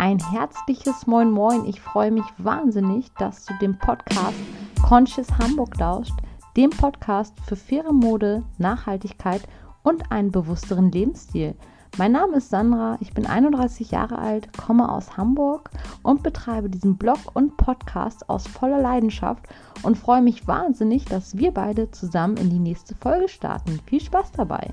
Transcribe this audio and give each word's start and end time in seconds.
Ein 0.00 0.18
herzliches 0.18 1.06
Moin 1.06 1.30
Moin. 1.30 1.66
Ich 1.66 1.78
freue 1.78 2.10
mich 2.10 2.24
wahnsinnig, 2.38 3.12
dass 3.18 3.44
du 3.44 3.52
dem 3.60 3.76
Podcast 3.76 4.38
Conscious 4.82 5.26
Hamburg 5.36 5.76
lauscht, 5.76 6.14
dem 6.56 6.70
Podcast 6.70 7.38
für 7.40 7.54
faire 7.54 7.92
Mode, 7.92 8.42
Nachhaltigkeit 8.56 9.42
und 9.82 10.10
einen 10.10 10.32
bewussteren 10.32 10.90
Lebensstil. 10.90 11.54
Mein 11.98 12.12
Name 12.12 12.38
ist 12.38 12.48
Sandra, 12.48 12.96
ich 13.00 13.12
bin 13.12 13.26
31 13.26 13.90
Jahre 13.90 14.16
alt, 14.16 14.48
komme 14.56 14.90
aus 14.90 15.18
Hamburg 15.18 15.68
und 16.02 16.22
betreibe 16.22 16.70
diesen 16.70 16.96
Blog 16.96 17.18
und 17.34 17.58
Podcast 17.58 18.26
aus 18.30 18.46
voller 18.46 18.80
Leidenschaft 18.80 19.48
und 19.82 19.98
freue 19.98 20.22
mich 20.22 20.48
wahnsinnig, 20.48 21.04
dass 21.04 21.36
wir 21.36 21.52
beide 21.52 21.90
zusammen 21.90 22.38
in 22.38 22.48
die 22.48 22.58
nächste 22.58 22.94
Folge 22.94 23.28
starten. 23.28 23.78
Viel 23.84 24.00
Spaß 24.00 24.32
dabei! 24.32 24.70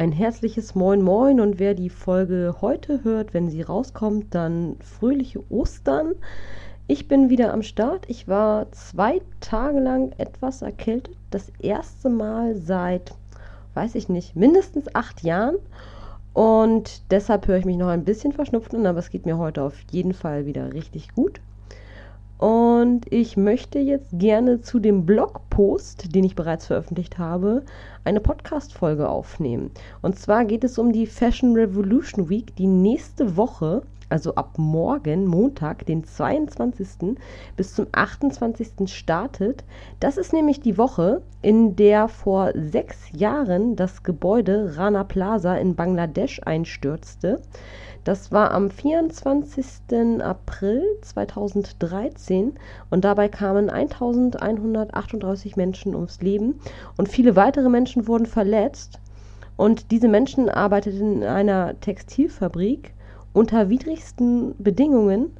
Ein 0.00 0.12
herzliches 0.12 0.74
Moin 0.74 1.02
Moin 1.02 1.40
und 1.40 1.58
wer 1.58 1.74
die 1.74 1.90
Folge 1.90 2.56
heute 2.62 3.04
hört, 3.04 3.34
wenn 3.34 3.50
sie 3.50 3.60
rauskommt, 3.60 4.34
dann 4.34 4.76
fröhliche 4.80 5.44
Ostern. 5.52 6.14
Ich 6.86 7.06
bin 7.06 7.28
wieder 7.28 7.52
am 7.52 7.62
Start. 7.62 8.06
Ich 8.08 8.26
war 8.26 8.72
zwei 8.72 9.20
Tage 9.40 9.78
lang 9.78 10.12
etwas 10.16 10.62
erkältet. 10.62 11.18
Das 11.30 11.52
erste 11.58 12.08
Mal 12.08 12.54
seit, 12.56 13.12
weiß 13.74 13.94
ich 13.94 14.08
nicht, 14.08 14.34
mindestens 14.34 14.86
acht 14.94 15.22
Jahren. 15.22 15.56
Und 16.32 17.02
deshalb 17.10 17.46
höre 17.46 17.58
ich 17.58 17.66
mich 17.66 17.76
noch 17.76 17.88
ein 17.88 18.06
bisschen 18.06 18.32
verschnupft 18.32 18.74
an, 18.74 18.86
aber 18.86 19.00
es 19.00 19.10
geht 19.10 19.26
mir 19.26 19.36
heute 19.36 19.62
auf 19.62 19.78
jeden 19.90 20.14
Fall 20.14 20.46
wieder 20.46 20.72
richtig 20.72 21.14
gut. 21.14 21.42
Und 22.40 23.12
ich 23.12 23.36
möchte 23.36 23.78
jetzt 23.78 24.18
gerne 24.18 24.62
zu 24.62 24.78
dem 24.78 25.04
Blogpost, 25.04 26.14
den 26.14 26.24
ich 26.24 26.34
bereits 26.34 26.68
veröffentlicht 26.68 27.18
habe, 27.18 27.62
eine 28.02 28.20
Podcast-Folge 28.20 29.10
aufnehmen. 29.10 29.70
Und 30.00 30.18
zwar 30.18 30.46
geht 30.46 30.64
es 30.64 30.78
um 30.78 30.90
die 30.90 31.06
Fashion 31.06 31.52
Revolution 31.54 32.30
Week, 32.30 32.56
die 32.56 32.66
nächste 32.66 33.36
Woche, 33.36 33.82
also 34.10 34.34
ab 34.34 34.58
morgen, 34.58 35.26
Montag, 35.26 35.86
den 35.86 36.04
22. 36.04 37.16
bis 37.56 37.74
zum 37.74 37.86
28. 37.92 38.86
startet. 38.86 39.64
Das 40.00 40.16
ist 40.16 40.32
nämlich 40.32 40.60
die 40.60 40.76
Woche, 40.76 41.22
in 41.42 41.76
der 41.76 42.08
vor 42.08 42.50
sechs 42.54 42.98
Jahren 43.12 43.76
das 43.76 44.02
Gebäude 44.02 44.76
Rana 44.76 45.04
Plaza 45.04 45.54
in 45.56 45.74
Bangladesch 45.76 46.40
einstürzte. 46.44 47.40
Das 48.04 48.32
war 48.32 48.52
am 48.52 48.70
24. 48.70 50.20
April 50.22 50.82
2013 51.02 52.54
und 52.88 53.04
dabei 53.04 53.28
kamen 53.28 53.68
1138 53.68 55.56
Menschen 55.56 55.94
ums 55.94 56.20
Leben 56.22 56.60
und 56.96 57.08
viele 57.08 57.36
weitere 57.36 57.68
Menschen 57.68 58.08
wurden 58.08 58.26
verletzt. 58.26 58.98
Und 59.56 59.90
diese 59.90 60.08
Menschen 60.08 60.48
arbeiteten 60.48 61.20
in 61.20 61.28
einer 61.28 61.78
Textilfabrik 61.80 62.94
unter 63.32 63.68
widrigsten 63.68 64.54
Bedingungen, 64.58 65.34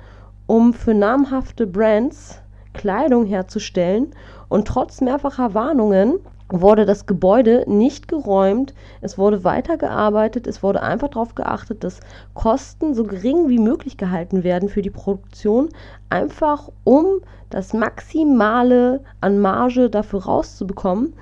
um 0.47 0.73
für 0.73 0.95
namhafte 0.95 1.67
Brands 1.67 2.41
Kleidung 2.73 3.27
herzustellen. 3.27 4.13
Und 4.49 4.67
trotz 4.67 5.01
mehrfacher 5.01 5.55
Warnungen 5.55 6.21
wurde 6.49 6.85
das 6.85 7.07
Gebäude 7.07 7.65
nicht 7.69 8.09
geräumt, 8.09 8.75
es 9.01 9.17
wurde 9.17 9.45
weitergearbeitet, 9.45 10.47
es 10.47 10.63
wurde 10.63 10.83
einfach 10.83 11.09
darauf 11.09 11.35
geachtet, 11.35 11.85
dass 11.85 12.01
Kosten 12.35 12.95
so 12.95 13.05
gering 13.05 13.49
wie 13.49 13.59
möglich 13.59 13.97
gehalten 13.97 14.43
werden 14.43 14.69
für 14.69 14.83
die 14.83 14.91
Produktion, 14.91 15.69
einfach 16.09 16.69
um 16.85 17.21
das 17.51 17.73
Maximale 17.73 19.03
an 19.21 19.39
Marge 19.39 19.91
dafür 19.91 20.25
rauszubekommen. 20.25 21.15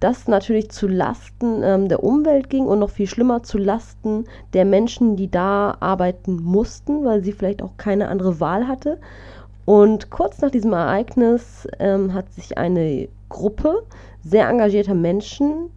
Das 0.00 0.28
natürlich 0.28 0.70
zu 0.70 0.88
Lasten 0.88 1.62
ähm, 1.62 1.88
der 1.88 2.02
Umwelt 2.02 2.48
ging 2.48 2.64
und 2.64 2.78
noch 2.78 2.88
viel 2.88 3.06
schlimmer 3.06 3.42
zu 3.42 3.58
Lasten 3.58 4.24
der 4.54 4.64
Menschen, 4.64 5.16
die 5.16 5.30
da 5.30 5.76
arbeiten 5.80 6.36
mussten, 6.42 7.04
weil 7.04 7.22
sie 7.22 7.32
vielleicht 7.32 7.62
auch 7.62 7.76
keine 7.76 8.08
andere 8.08 8.40
Wahl 8.40 8.66
hatte. 8.66 8.98
Und 9.66 10.10
kurz 10.10 10.40
nach 10.40 10.50
diesem 10.50 10.72
Ereignis 10.72 11.68
ähm, 11.78 12.14
hat 12.14 12.32
sich 12.32 12.56
eine 12.56 13.08
Gruppe 13.28 13.82
sehr 14.22 14.48
engagierter 14.48 14.94
Menschen 14.94 15.70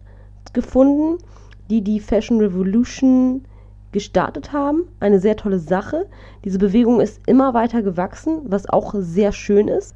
gefunden, 0.54 1.18
die 1.68 1.82
die 1.82 2.00
Fashion 2.00 2.40
Revolution 2.40 3.44
gestartet 3.92 4.52
haben. 4.52 4.88
Eine 5.00 5.20
sehr 5.20 5.36
tolle 5.36 5.58
Sache. 5.58 6.06
Diese 6.44 6.58
Bewegung 6.58 7.00
ist 7.00 7.20
immer 7.26 7.52
weiter 7.52 7.82
gewachsen, 7.82 8.40
was 8.44 8.68
auch 8.68 8.94
sehr 8.96 9.32
schön 9.32 9.68
ist. 9.68 9.94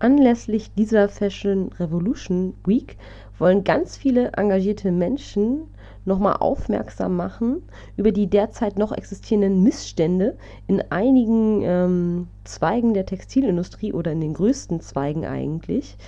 Anlässlich 0.00 0.72
dieser 0.72 1.10
Fashion 1.10 1.70
Revolution 1.78 2.54
Week 2.64 2.96
wollen 3.38 3.64
ganz 3.64 3.98
viele 3.98 4.32
engagierte 4.32 4.92
Menschen 4.92 5.64
nochmal 6.06 6.36
aufmerksam 6.40 7.16
machen 7.16 7.62
über 7.98 8.10
die 8.10 8.26
derzeit 8.26 8.78
noch 8.78 8.92
existierenden 8.92 9.62
Missstände 9.62 10.38
in 10.66 10.82
einigen 10.90 11.60
ähm, 11.62 12.28
Zweigen 12.44 12.94
der 12.94 13.04
Textilindustrie 13.04 13.92
oder 13.92 14.12
in 14.12 14.22
den 14.22 14.32
größten 14.32 14.80
Zweigen 14.80 15.26
eigentlich. 15.26 15.98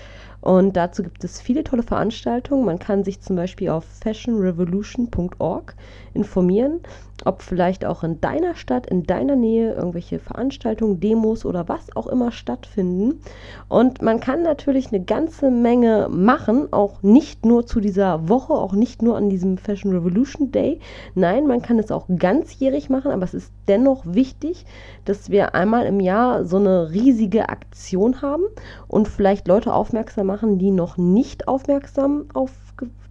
Und 0.42 0.76
dazu 0.76 1.04
gibt 1.04 1.22
es 1.22 1.41
viele 1.41 1.62
tolle 1.62 1.84
Veranstaltungen. 1.84 2.64
Man 2.64 2.80
kann 2.80 3.04
sich 3.04 3.20
zum 3.20 3.36
Beispiel 3.36 3.70
auf 3.70 3.84
fashionrevolution.org 3.84 5.76
informieren, 6.14 6.80
ob 7.25 7.42
vielleicht 7.42 7.84
auch 7.84 8.03
in 8.03 8.20
deiner 8.20 8.56
Stadt, 8.56 8.86
in 8.86 9.04
deiner 9.04 9.36
Nähe 9.36 9.72
irgendwelche 9.72 10.19
Veranstaltungen, 10.19 10.98
Demos 10.98 11.44
oder 11.44 11.69
was 11.69 11.94
auch 11.94 12.08
immer 12.08 12.32
stattfinden. 12.32 13.20
Und 13.69 14.03
man 14.03 14.19
kann 14.19 14.42
natürlich 14.42 14.88
eine 14.88 15.04
ganze 15.04 15.53
Menge 15.53 16.08
machen, 16.10 16.72
auch 16.72 17.03
nicht 17.03 17.47
nur 17.47 17.64
zu 17.64 17.78
dieser 17.78 18.28
Woche, 18.28 18.53
auch 18.53 18.72
nicht 18.72 19.00
nur 19.00 19.16
an 19.16 19.30
diesem 19.30 19.59
Fashion 19.59 19.92
Revolution 19.92 20.50
Day. 20.50 20.80
Nein, 21.14 21.47
man 21.47 21.62
kann 21.62 21.78
es 21.78 21.92
auch 21.92 22.06
ganzjährig 22.19 22.91
machen, 22.91 23.12
aber 23.12 23.22
es 23.22 23.34
ist 23.34 23.53
dennoch 23.68 24.02
wichtig, 24.06 24.64
dass 25.04 25.30
wir 25.30 25.54
einmal 25.54 25.86
im 25.86 26.00
Jahr 26.00 26.44
so 26.44 26.56
eine 26.56 26.90
riesige 26.90 27.48
Aktion 27.48 28.22
haben 28.22 28.44
und 28.88 29.08
vielleicht 29.08 29.48
Leute 29.48 29.72
aufmerksam 29.72 30.26
machen, 30.26 30.58
die 30.58 30.70
noch 30.70 30.96
nicht 30.96 31.48
aufmerksam 31.48 32.26
auf 32.34 32.50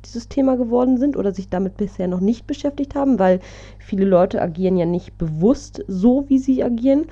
dieses 0.05 0.27
Thema 0.27 0.57
geworden 0.57 0.97
sind 0.97 1.15
oder 1.15 1.31
sich 1.31 1.49
damit 1.49 1.77
bisher 1.77 2.07
noch 2.07 2.19
nicht 2.19 2.47
beschäftigt 2.47 2.95
haben, 2.95 3.19
weil 3.19 3.39
viele 3.77 4.05
Leute 4.05 4.41
agieren 4.41 4.77
ja 4.77 4.85
nicht 4.85 5.17
bewusst 5.17 5.83
so, 5.87 6.25
wie 6.27 6.39
sie 6.39 6.63
agieren. 6.63 7.05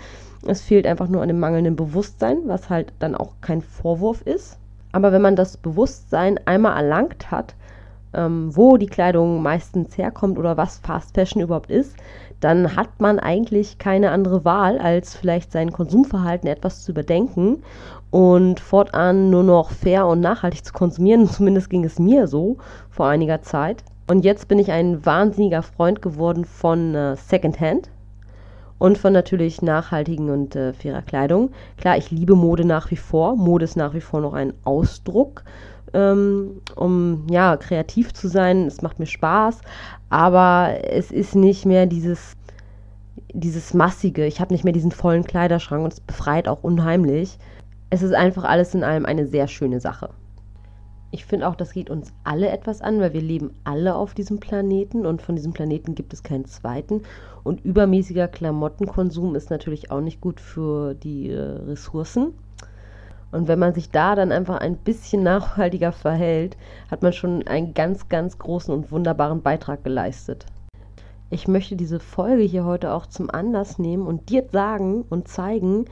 Es 0.47 0.61
fehlt 0.61 0.87
einfach 0.87 1.07
nur 1.07 1.21
an 1.21 1.27
dem 1.27 1.39
mangelnden 1.39 1.75
Bewusstsein, 1.75 2.39
was 2.45 2.69
halt 2.69 2.93
dann 2.99 3.15
auch 3.15 3.33
kein 3.41 3.61
Vorwurf 3.61 4.21
ist. 4.21 4.57
Aber 4.91 5.11
wenn 5.11 5.21
man 5.21 5.35
das 5.35 5.57
Bewusstsein 5.57 6.39
einmal 6.45 6.77
erlangt 6.77 7.29
hat, 7.29 7.55
ähm, 8.13 8.55
wo 8.55 8.77
die 8.77 8.87
Kleidung 8.87 9.41
meistens 9.41 9.97
herkommt 9.97 10.37
oder 10.37 10.57
was 10.57 10.79
Fast 10.79 11.13
Fashion 11.15 11.41
überhaupt 11.41 11.69
ist, 11.69 11.95
dann 12.39 12.75
hat 12.75 12.99
man 12.99 13.19
eigentlich 13.19 13.77
keine 13.77 14.11
andere 14.11 14.45
Wahl, 14.45 14.79
als 14.79 15.15
vielleicht 15.15 15.51
sein 15.51 15.71
Konsumverhalten 15.71 16.47
etwas 16.47 16.83
zu 16.83 16.91
überdenken 16.91 17.63
und 18.11 18.59
fortan 18.59 19.29
nur 19.29 19.43
noch 19.43 19.71
fair 19.71 20.07
und 20.07 20.21
nachhaltig 20.21 20.65
zu 20.65 20.73
konsumieren. 20.73 21.27
Zumindest 21.29 21.69
ging 21.69 21.83
es 21.83 21.99
mir 21.99 22.27
so 22.27 22.57
vor 22.89 23.07
einiger 23.07 23.41
Zeit. 23.41 23.83
Und 24.07 24.25
jetzt 24.25 24.47
bin 24.47 24.57
ich 24.57 24.71
ein 24.71 25.05
wahnsinniger 25.05 25.61
Freund 25.61 26.01
geworden 26.01 26.45
von 26.45 26.95
äh, 26.95 27.15
Secondhand 27.15 27.91
und 28.79 28.97
von 28.97 29.13
natürlich 29.13 29.61
nachhaltigen 29.61 30.31
und 30.31 30.55
äh, 30.55 30.73
fairer 30.73 31.03
Kleidung. 31.03 31.51
Klar, 31.77 31.97
ich 31.97 32.09
liebe 32.09 32.35
Mode 32.35 32.65
nach 32.65 32.89
wie 32.89 32.95
vor. 32.95 33.35
Mode 33.35 33.65
ist 33.65 33.77
nach 33.77 33.93
wie 33.93 34.01
vor 34.01 34.21
noch 34.21 34.33
ein 34.33 34.53
Ausdruck, 34.63 35.43
ähm, 35.93 36.61
um 36.75 37.27
ja 37.29 37.57
kreativ 37.57 38.13
zu 38.13 38.27
sein. 38.27 38.67
Es 38.67 38.81
macht 38.81 38.99
mir 38.99 39.05
Spaß, 39.05 39.61
aber 40.09 40.75
es 40.83 41.11
ist 41.11 41.35
nicht 41.35 41.65
mehr 41.65 41.85
dieses 41.85 42.33
dieses 43.31 43.75
massige. 43.75 44.25
Ich 44.25 44.41
habe 44.41 44.53
nicht 44.53 44.63
mehr 44.63 44.73
diesen 44.73 44.91
vollen 44.91 45.23
Kleiderschrank 45.23 45.83
und 45.83 45.93
es 45.93 45.99
befreit 45.99 46.47
auch 46.47 46.63
unheimlich 46.63 47.37
es 47.89 48.01
ist 48.01 48.13
einfach 48.13 48.43
alles 48.43 48.75
in 48.75 48.83
allem 48.83 49.05
eine 49.05 49.25
sehr 49.25 49.47
schöne 49.47 49.79
Sache. 49.79 50.09
Ich 51.11 51.25
finde 51.25 51.47
auch, 51.47 51.55
das 51.55 51.73
geht 51.73 51.89
uns 51.89 52.13
alle 52.23 52.49
etwas 52.49 52.81
an, 52.81 52.99
weil 52.99 53.13
wir 53.13 53.21
leben 53.21 53.51
alle 53.63 53.95
auf 53.95 54.13
diesem 54.13 54.39
Planeten 54.39 55.07
und 55.07 55.23
von 55.23 55.35
diesem 55.35 55.53
Planeten 55.53 55.95
gibt 55.95 56.13
es 56.13 56.21
keinen 56.21 56.45
zweiten. 56.45 57.01
Und 57.43 57.65
übermäßiger 57.65 58.27
Klamottenkonsum 58.27 59.33
ist 59.33 59.49
natürlich 59.49 59.89
auch 59.89 60.01
nicht 60.01 60.21
gut 60.21 60.39
für 60.39 60.93
die 60.93 61.31
äh, 61.31 61.39
Ressourcen. 61.39 62.33
Und 63.31 63.47
wenn 63.47 63.59
man 63.59 63.73
sich 63.73 63.91
da 63.91 64.15
dann 64.15 64.31
einfach 64.31 64.57
ein 64.57 64.77
bisschen 64.77 65.23
nachhaltiger 65.23 65.91
verhält, 65.91 66.57
hat 66.89 67.03
man 67.03 67.13
schon 67.13 67.47
einen 67.47 67.73
ganz, 67.73 68.09
ganz 68.09 68.39
großen 68.39 68.73
und 68.73 68.91
wunderbaren 68.91 69.41
Beitrag 69.41 69.83
geleistet. 69.83 70.45
Ich 71.29 71.47
möchte 71.47 71.75
diese 71.75 71.99
Folge 71.99 72.41
hier 72.41 72.65
heute 72.65 72.91
auch 72.91 73.05
zum 73.05 73.29
Anlass 73.29 73.77
nehmen 73.77 74.07
und 74.07 74.29
dir 74.29 74.45
sagen 74.51 75.05
und 75.09 75.27
zeigen, 75.27 75.85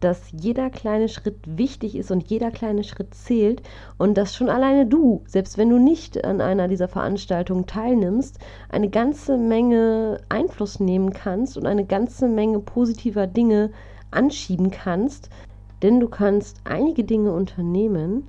dass 0.00 0.32
jeder 0.32 0.68
kleine 0.68 1.08
Schritt 1.08 1.36
wichtig 1.46 1.96
ist 1.96 2.10
und 2.10 2.28
jeder 2.28 2.50
kleine 2.50 2.84
Schritt 2.84 3.14
zählt 3.14 3.62
und 3.98 4.18
dass 4.18 4.34
schon 4.34 4.50
alleine 4.50 4.84
du, 4.84 5.22
selbst 5.26 5.56
wenn 5.56 5.70
du 5.70 5.78
nicht 5.78 6.24
an 6.24 6.40
einer 6.40 6.68
dieser 6.68 6.88
Veranstaltungen 6.88 7.66
teilnimmst, 7.66 8.38
eine 8.68 8.90
ganze 8.90 9.38
Menge 9.38 10.18
Einfluss 10.28 10.80
nehmen 10.80 11.12
kannst 11.12 11.56
und 11.56 11.66
eine 11.66 11.86
ganze 11.86 12.28
Menge 12.28 12.58
positiver 12.58 13.26
Dinge 13.26 13.70
anschieben 14.10 14.70
kannst, 14.70 15.30
denn 15.82 16.00
du 16.00 16.08
kannst 16.08 16.60
einige 16.64 17.04
Dinge 17.04 17.32
unternehmen, 17.32 18.28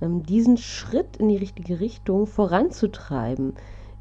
ähm, 0.00 0.22
diesen 0.22 0.56
Schritt 0.56 1.16
in 1.18 1.28
die 1.28 1.36
richtige 1.36 1.80
Richtung 1.80 2.26
voranzutreiben. 2.26 3.54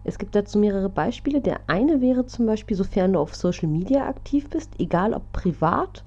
Es 0.03 0.19
gibt 0.19 0.35
dazu 0.35 0.59
mehrere 0.59 0.89
Beispiele. 0.89 1.41
Der 1.41 1.61
eine 1.67 1.99
wäre 1.99 2.25
zum 2.25 2.45
Beispiel, 2.45 2.77
sofern 2.77 3.13
du 3.13 3.19
auf 3.19 3.35
Social 3.35 3.67
Media 3.67 4.07
aktiv 4.07 4.49
bist, 4.49 4.71
egal 4.79 5.13
ob 5.13 5.31
privat 5.33 6.03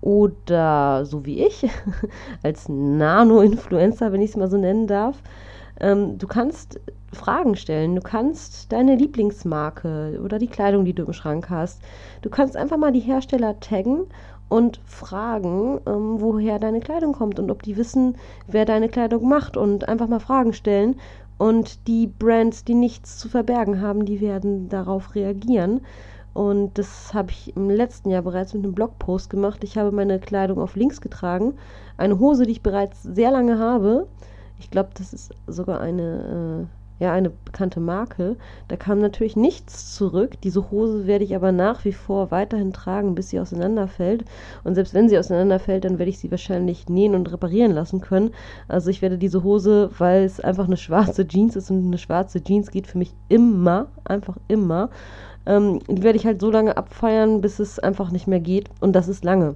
oder 0.00 1.04
so 1.06 1.24
wie 1.24 1.44
ich, 1.44 1.68
als 2.42 2.68
Nano-Influencer, 2.68 4.12
wenn 4.12 4.22
ich 4.22 4.30
es 4.30 4.36
mal 4.36 4.50
so 4.50 4.58
nennen 4.58 4.86
darf. 4.86 5.22
Ähm, 5.80 6.18
du 6.18 6.26
kannst 6.26 6.80
Fragen 7.12 7.56
stellen, 7.56 7.94
du 7.94 8.02
kannst 8.02 8.70
deine 8.70 8.94
Lieblingsmarke 8.96 10.20
oder 10.22 10.38
die 10.38 10.46
Kleidung, 10.46 10.84
die 10.84 10.92
du 10.92 11.04
im 11.04 11.12
Schrank 11.12 11.48
hast, 11.48 11.80
du 12.20 12.28
kannst 12.28 12.56
einfach 12.56 12.76
mal 12.76 12.92
die 12.92 13.00
Hersteller 13.00 13.58
taggen 13.60 14.06
und 14.48 14.80
fragen, 14.84 15.80
ähm, 15.86 16.20
woher 16.20 16.58
deine 16.58 16.80
Kleidung 16.80 17.12
kommt 17.12 17.38
und 17.38 17.50
ob 17.50 17.62
die 17.62 17.76
wissen, 17.76 18.16
wer 18.46 18.64
deine 18.64 18.88
Kleidung 18.88 19.28
macht 19.28 19.56
und 19.56 19.88
einfach 19.88 20.08
mal 20.08 20.20
Fragen 20.20 20.52
stellen. 20.52 20.96
Und 21.36 21.86
die 21.86 22.06
Brands, 22.06 22.64
die 22.64 22.74
nichts 22.74 23.18
zu 23.18 23.28
verbergen 23.28 23.80
haben, 23.80 24.04
die 24.04 24.20
werden 24.20 24.68
darauf 24.68 25.14
reagieren. 25.14 25.82
Und 26.34 26.78
das 26.78 27.14
habe 27.14 27.30
ich 27.30 27.56
im 27.56 27.70
letzten 27.70 28.10
Jahr 28.10 28.22
bereits 28.22 28.54
mit 28.54 28.64
einem 28.64 28.74
Blogpost 28.74 29.30
gemacht. 29.30 29.62
Ich 29.64 29.76
habe 29.76 29.92
meine 29.92 30.18
Kleidung 30.18 30.60
auf 30.60 30.76
links 30.76 31.00
getragen. 31.00 31.54
Eine 31.96 32.18
Hose, 32.18 32.44
die 32.44 32.52
ich 32.52 32.62
bereits 32.62 33.02
sehr 33.02 33.30
lange 33.30 33.58
habe. 33.58 34.06
Ich 34.58 34.70
glaube, 34.70 34.90
das 34.94 35.12
ist 35.12 35.32
sogar 35.46 35.80
eine 35.80 36.66
äh, 36.66 36.77
ja, 36.98 37.12
eine 37.12 37.30
bekannte 37.30 37.80
Marke. 37.80 38.36
Da 38.66 38.76
kam 38.76 38.98
natürlich 39.00 39.36
nichts 39.36 39.94
zurück. 39.94 40.40
Diese 40.42 40.70
Hose 40.70 41.06
werde 41.06 41.24
ich 41.24 41.36
aber 41.36 41.52
nach 41.52 41.84
wie 41.84 41.92
vor 41.92 42.30
weiterhin 42.30 42.72
tragen, 42.72 43.14
bis 43.14 43.30
sie 43.30 43.38
auseinanderfällt. 43.38 44.24
Und 44.64 44.74
selbst 44.74 44.94
wenn 44.94 45.08
sie 45.08 45.18
auseinanderfällt, 45.18 45.84
dann 45.84 45.98
werde 45.98 46.10
ich 46.10 46.18
sie 46.18 46.30
wahrscheinlich 46.30 46.88
nähen 46.88 47.14
und 47.14 47.30
reparieren 47.32 47.72
lassen 47.72 48.00
können. 48.00 48.30
Also 48.66 48.90
ich 48.90 49.00
werde 49.00 49.18
diese 49.18 49.44
Hose, 49.44 49.90
weil 49.98 50.24
es 50.24 50.40
einfach 50.40 50.66
eine 50.66 50.76
schwarze 50.76 51.26
Jeans 51.26 51.54
ist 51.54 51.70
und 51.70 51.86
eine 51.86 51.98
schwarze 51.98 52.42
Jeans 52.42 52.70
geht 52.70 52.88
für 52.88 52.98
mich 52.98 53.14
immer, 53.28 53.86
einfach 54.04 54.36
immer, 54.48 54.90
ähm, 55.46 55.80
die 55.88 56.02
werde 56.02 56.18
ich 56.18 56.26
halt 56.26 56.40
so 56.40 56.50
lange 56.50 56.76
abfeiern, 56.76 57.40
bis 57.40 57.60
es 57.60 57.78
einfach 57.78 58.10
nicht 58.10 58.26
mehr 58.26 58.40
geht. 58.40 58.68
Und 58.80 58.92
das 58.92 59.08
ist 59.08 59.24
lange. 59.24 59.54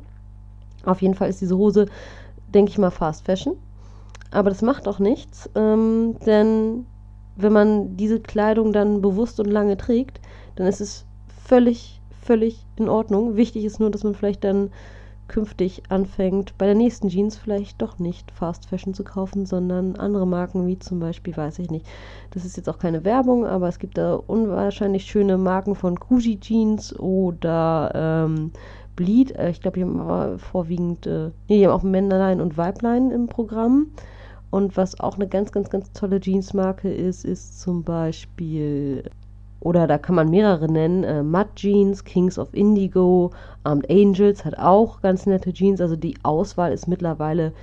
Auf 0.85 1.03
jeden 1.03 1.15
Fall 1.15 1.29
ist 1.29 1.41
diese 1.41 1.57
Hose, 1.57 1.87
denke 2.55 2.71
ich 2.71 2.79
mal, 2.79 2.91
Fast 2.91 3.25
Fashion. 3.25 3.57
Aber 4.31 4.49
das 4.49 4.63
macht 4.63 4.89
auch 4.89 4.99
nichts, 4.99 5.51
ähm, 5.55 6.17
denn 6.25 6.87
wenn 7.37 7.53
man 7.53 7.97
diese 7.97 8.21
Kleidung 8.21 8.73
dann 8.73 9.01
bewusst 9.01 9.41
und 9.41 9.47
lange 9.47 9.77
trägt, 9.77 10.21
dann 10.57 10.67
ist 10.67 10.81
es 10.81 11.07
völlig, 11.45 12.01
völlig 12.21 12.65
in 12.77 12.89
Ordnung. 12.89 13.37
Wichtig 13.37 13.65
ist 13.65 13.81
nur, 13.81 13.91
dass 13.91 14.05
man 14.05 14.15
vielleicht 14.15 14.45
dann 14.45 14.71
künftig 15.29 15.83
anfängt, 15.89 16.57
bei 16.59 16.67
der 16.67 16.75
nächsten 16.75 17.09
Jeans 17.09 17.39
vielleicht 17.39 17.81
doch 17.81 17.99
nicht 17.99 18.31
Fast 18.33 18.67
Fashion 18.67 18.93
zu 18.93 19.03
kaufen, 19.03 19.47
sondern 19.47 19.97
andere 19.97 20.27
Marken, 20.27 20.67
wie 20.67 20.79
zum 20.79 21.01
Beispiel, 21.01 21.35
weiß 21.35 21.59
ich 21.59 21.71
nicht. 21.71 21.87
Das 22.33 22.45
ist 22.45 22.57
jetzt 22.57 22.69
auch 22.69 22.79
keine 22.79 23.05
Werbung, 23.05 23.47
aber 23.47 23.69
es 23.69 23.79
gibt 23.79 23.97
da 23.97 24.15
unwahrscheinlich 24.15 25.05
schöne 25.05 25.39
Marken 25.39 25.75
von 25.75 25.99
Kuji 25.99 26.39
Jeans 26.39 26.99
oder 26.99 27.93
ähm, 27.95 28.53
Bleed. 28.95 29.35
Äh, 29.37 29.51
ich 29.51 29.63
glaube, 29.63 29.79
die 29.79 29.85
haben 29.85 30.01
aber 30.01 30.39
vorwiegend, 30.39 31.07
äh, 31.07 31.31
nee, 31.49 31.59
die 31.59 31.67
haben 31.67 31.73
auch 31.73 31.83
Männlein 31.83 32.41
und 32.41 32.59
Weiblein 32.59 33.11
im 33.11 33.27
Programm. 33.27 33.87
Und 34.53 34.77
was 34.77 35.01
auch 35.01 35.15
eine 35.15 35.27
ganz, 35.27 35.51
ganz, 35.51 35.71
ganz 35.71 35.91
tolle 35.93 36.21
Jeansmarke 36.21 36.93
ist, 36.93 37.25
ist 37.25 37.59
zum 37.59 37.85
Beispiel, 37.85 39.03
oder 39.61 39.87
da 39.87 39.97
kann 39.97 40.15
man 40.15 40.29
mehrere 40.29 40.71
nennen, 40.71 41.05
äh, 41.05 41.23
Mud 41.23 41.47
Jeans, 41.57 42.05
Kings 42.05 42.39
of 42.39 42.53
Indigo, 42.53 43.31
Armed 43.65 43.89
Angels 43.91 44.45
hat 44.45 44.59
auch 44.59 45.01
ganz 45.01 45.25
nette 45.25 45.55
Jeans. 45.55 45.81
Also 45.81 45.97
die 45.97 46.17
Auswahl 46.23 46.71
ist 46.71 46.87
mittlerweile 46.87 47.55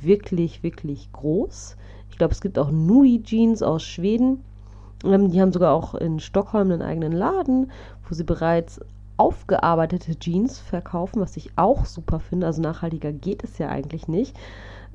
wirklich, 0.00 0.62
wirklich 0.62 1.12
groß. 1.12 1.76
Ich 2.08 2.16
glaube, 2.16 2.32
es 2.32 2.40
gibt 2.40 2.58
auch 2.58 2.70
Nui 2.70 3.22
Jeans 3.22 3.62
aus 3.62 3.82
Schweden. 3.82 4.42
Ähm, 5.04 5.30
die 5.30 5.42
haben 5.42 5.52
sogar 5.52 5.74
auch 5.74 5.94
in 5.94 6.18
Stockholm 6.18 6.70
einen 6.70 6.80
eigenen 6.80 7.12
Laden, 7.12 7.70
wo 8.08 8.14
sie 8.14 8.24
bereits 8.24 8.80
aufgearbeitete 9.18 10.18
Jeans 10.18 10.58
verkaufen, 10.58 11.20
was 11.20 11.36
ich 11.36 11.50
auch 11.56 11.84
super 11.84 12.20
finde. 12.20 12.46
Also 12.46 12.62
nachhaltiger 12.62 13.12
geht 13.12 13.44
es 13.44 13.58
ja 13.58 13.68
eigentlich 13.68 14.08
nicht. 14.08 14.36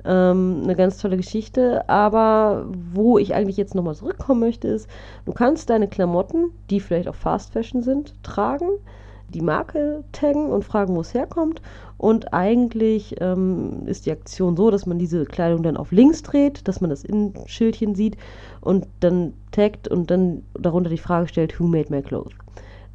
Ähm, 0.04 0.60
eine 0.64 0.74
ganz 0.74 0.98
tolle 0.98 1.16
Geschichte. 1.16 1.88
Aber 1.88 2.66
wo 2.92 3.18
ich 3.18 3.34
eigentlich 3.34 3.56
jetzt 3.56 3.74
nochmal 3.74 3.94
zurückkommen 3.94 4.40
möchte, 4.40 4.68
ist, 4.68 4.88
du 5.24 5.32
kannst 5.32 5.70
deine 5.70 5.88
Klamotten, 5.88 6.50
die 6.70 6.80
vielleicht 6.80 7.08
auch 7.08 7.14
Fast 7.14 7.52
Fashion 7.52 7.82
sind, 7.82 8.14
tragen, 8.22 8.68
die 9.28 9.40
Marke 9.40 10.04
taggen 10.12 10.50
und 10.50 10.64
fragen, 10.64 10.94
wo 10.96 11.00
es 11.00 11.14
herkommt. 11.14 11.60
Und 11.98 12.32
eigentlich 12.34 13.16
ähm, 13.20 13.86
ist 13.86 14.06
die 14.06 14.12
Aktion 14.12 14.56
so, 14.56 14.70
dass 14.70 14.86
man 14.86 14.98
diese 14.98 15.24
Kleidung 15.24 15.62
dann 15.62 15.76
auf 15.76 15.92
links 15.92 16.22
dreht, 16.22 16.66
dass 16.68 16.80
man 16.80 16.90
das 16.90 17.04
Innenschildchen 17.04 17.94
sieht 17.94 18.16
und 18.60 18.86
dann 19.00 19.32
taggt 19.52 19.88
und 19.88 20.10
dann 20.10 20.42
darunter 20.54 20.90
die 20.90 20.98
Frage 20.98 21.28
stellt, 21.28 21.58
who 21.58 21.64
made 21.64 21.90
my 21.90 22.02
clothes? 22.02 22.32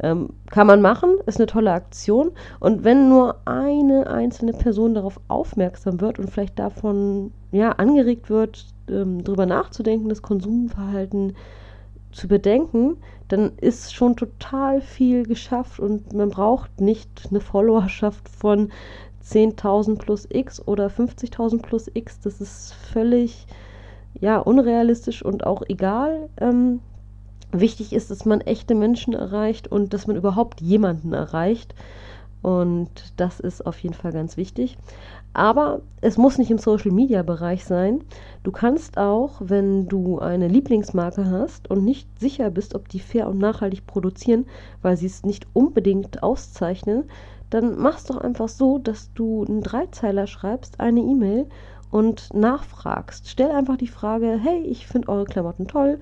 Ähm, 0.01 0.29
kann 0.49 0.67
man 0.67 0.81
machen, 0.81 1.17
ist 1.25 1.37
eine 1.37 1.47
tolle 1.47 1.71
Aktion. 1.71 2.31
Und 2.59 2.83
wenn 2.83 3.09
nur 3.09 3.35
eine 3.45 4.07
einzelne 4.07 4.53
Person 4.53 4.93
darauf 4.93 5.19
aufmerksam 5.27 5.99
wird 5.99 6.19
und 6.19 6.29
vielleicht 6.29 6.57
davon 6.57 7.31
ja, 7.51 7.71
angeregt 7.73 8.29
wird, 8.29 8.65
ähm, 8.89 9.23
darüber 9.23 9.45
nachzudenken, 9.45 10.09
das 10.09 10.21
Konsumverhalten 10.21 11.35
zu 12.11 12.27
bedenken, 12.27 12.97
dann 13.27 13.51
ist 13.57 13.93
schon 13.93 14.15
total 14.15 14.81
viel 14.81 15.25
geschafft 15.25 15.79
und 15.79 16.13
man 16.13 16.29
braucht 16.29 16.81
nicht 16.81 17.27
eine 17.29 17.39
Followerschaft 17.39 18.27
von 18.29 18.71
10.000 19.23 19.97
plus 19.99 20.27
X 20.29 20.65
oder 20.67 20.87
50.000 20.87 21.61
plus 21.61 21.89
X. 21.93 22.19
Das 22.21 22.41
ist 22.41 22.73
völlig 22.73 23.45
ja, 24.19 24.39
unrealistisch 24.39 25.23
und 25.23 25.45
auch 25.45 25.61
egal. 25.67 26.29
Ähm, 26.37 26.79
Wichtig 27.51 27.93
ist, 27.93 28.11
dass 28.11 28.25
man 28.25 28.41
echte 28.41 28.75
Menschen 28.75 29.13
erreicht 29.13 29.67
und 29.67 29.93
dass 29.93 30.05
man 30.07 30.15
überhaupt 30.15 30.61
jemanden 30.61 31.13
erreicht. 31.13 31.73
Und 32.41 32.89
das 33.17 33.39
ist 33.39 33.65
auf 33.65 33.79
jeden 33.79 33.95
Fall 33.95 34.13
ganz 34.13 34.37
wichtig. 34.37 34.77
Aber 35.33 35.81
es 36.01 36.17
muss 36.17 36.37
nicht 36.37 36.51
im 36.51 36.57
Social-Media-Bereich 36.57 37.65
sein. 37.65 38.01
Du 38.43 38.51
kannst 38.51 38.97
auch, 38.97 39.41
wenn 39.43 39.87
du 39.87 40.19
eine 40.19 40.47
Lieblingsmarke 40.47 41.29
hast 41.29 41.69
und 41.69 41.83
nicht 41.83 42.07
sicher 42.19 42.49
bist, 42.49 42.75
ob 42.75 42.87
die 42.87 42.99
fair 42.99 43.27
und 43.27 43.39
nachhaltig 43.39 43.85
produzieren, 43.85 44.45
weil 44.81 44.95
sie 44.95 45.07
es 45.07 45.23
nicht 45.23 45.47
unbedingt 45.53 46.23
auszeichnen, 46.23 47.05
dann 47.49 47.77
machst 47.77 48.09
doch 48.09 48.17
einfach 48.17 48.47
so, 48.49 48.77
dass 48.77 49.11
du 49.13 49.43
einen 49.43 49.61
Dreizeiler 49.61 50.27
schreibst, 50.27 50.79
eine 50.79 51.01
E-Mail 51.01 51.47
und 51.91 52.33
nachfragst. 52.33 53.27
Stell 53.27 53.51
einfach 53.51 53.77
die 53.77 53.87
Frage, 53.87 54.39
hey, 54.41 54.61
ich 54.61 54.87
finde 54.87 55.09
eure 55.09 55.25
Klamotten 55.25 55.67
toll 55.67 55.99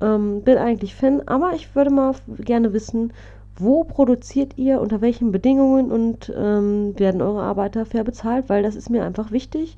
ähm, 0.00 0.42
bin 0.42 0.58
eigentlich 0.58 0.94
Fan, 0.94 1.22
aber 1.26 1.52
ich 1.54 1.74
würde 1.74 1.90
mal 1.90 2.14
gerne 2.38 2.72
wissen, 2.72 3.12
wo 3.56 3.84
produziert 3.84 4.56
ihr, 4.56 4.80
unter 4.80 5.00
welchen 5.00 5.32
Bedingungen 5.32 5.90
und 5.90 6.32
ähm, 6.36 6.98
werden 6.98 7.20
eure 7.20 7.42
Arbeiter 7.42 7.84
fair 7.84 8.04
bezahlt, 8.04 8.48
weil 8.48 8.62
das 8.62 8.74
ist 8.74 8.90
mir 8.90 9.04
einfach 9.04 9.30
wichtig 9.32 9.76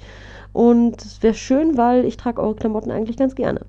und 0.53 1.03
es 1.03 1.23
wäre 1.23 1.35
schön, 1.35 1.77
weil 1.77 2.05
ich 2.05 2.17
trage 2.17 2.41
eure 2.41 2.55
Klamotten 2.55 2.91
eigentlich 2.91 3.17
ganz 3.17 3.35
gerne. 3.35 3.61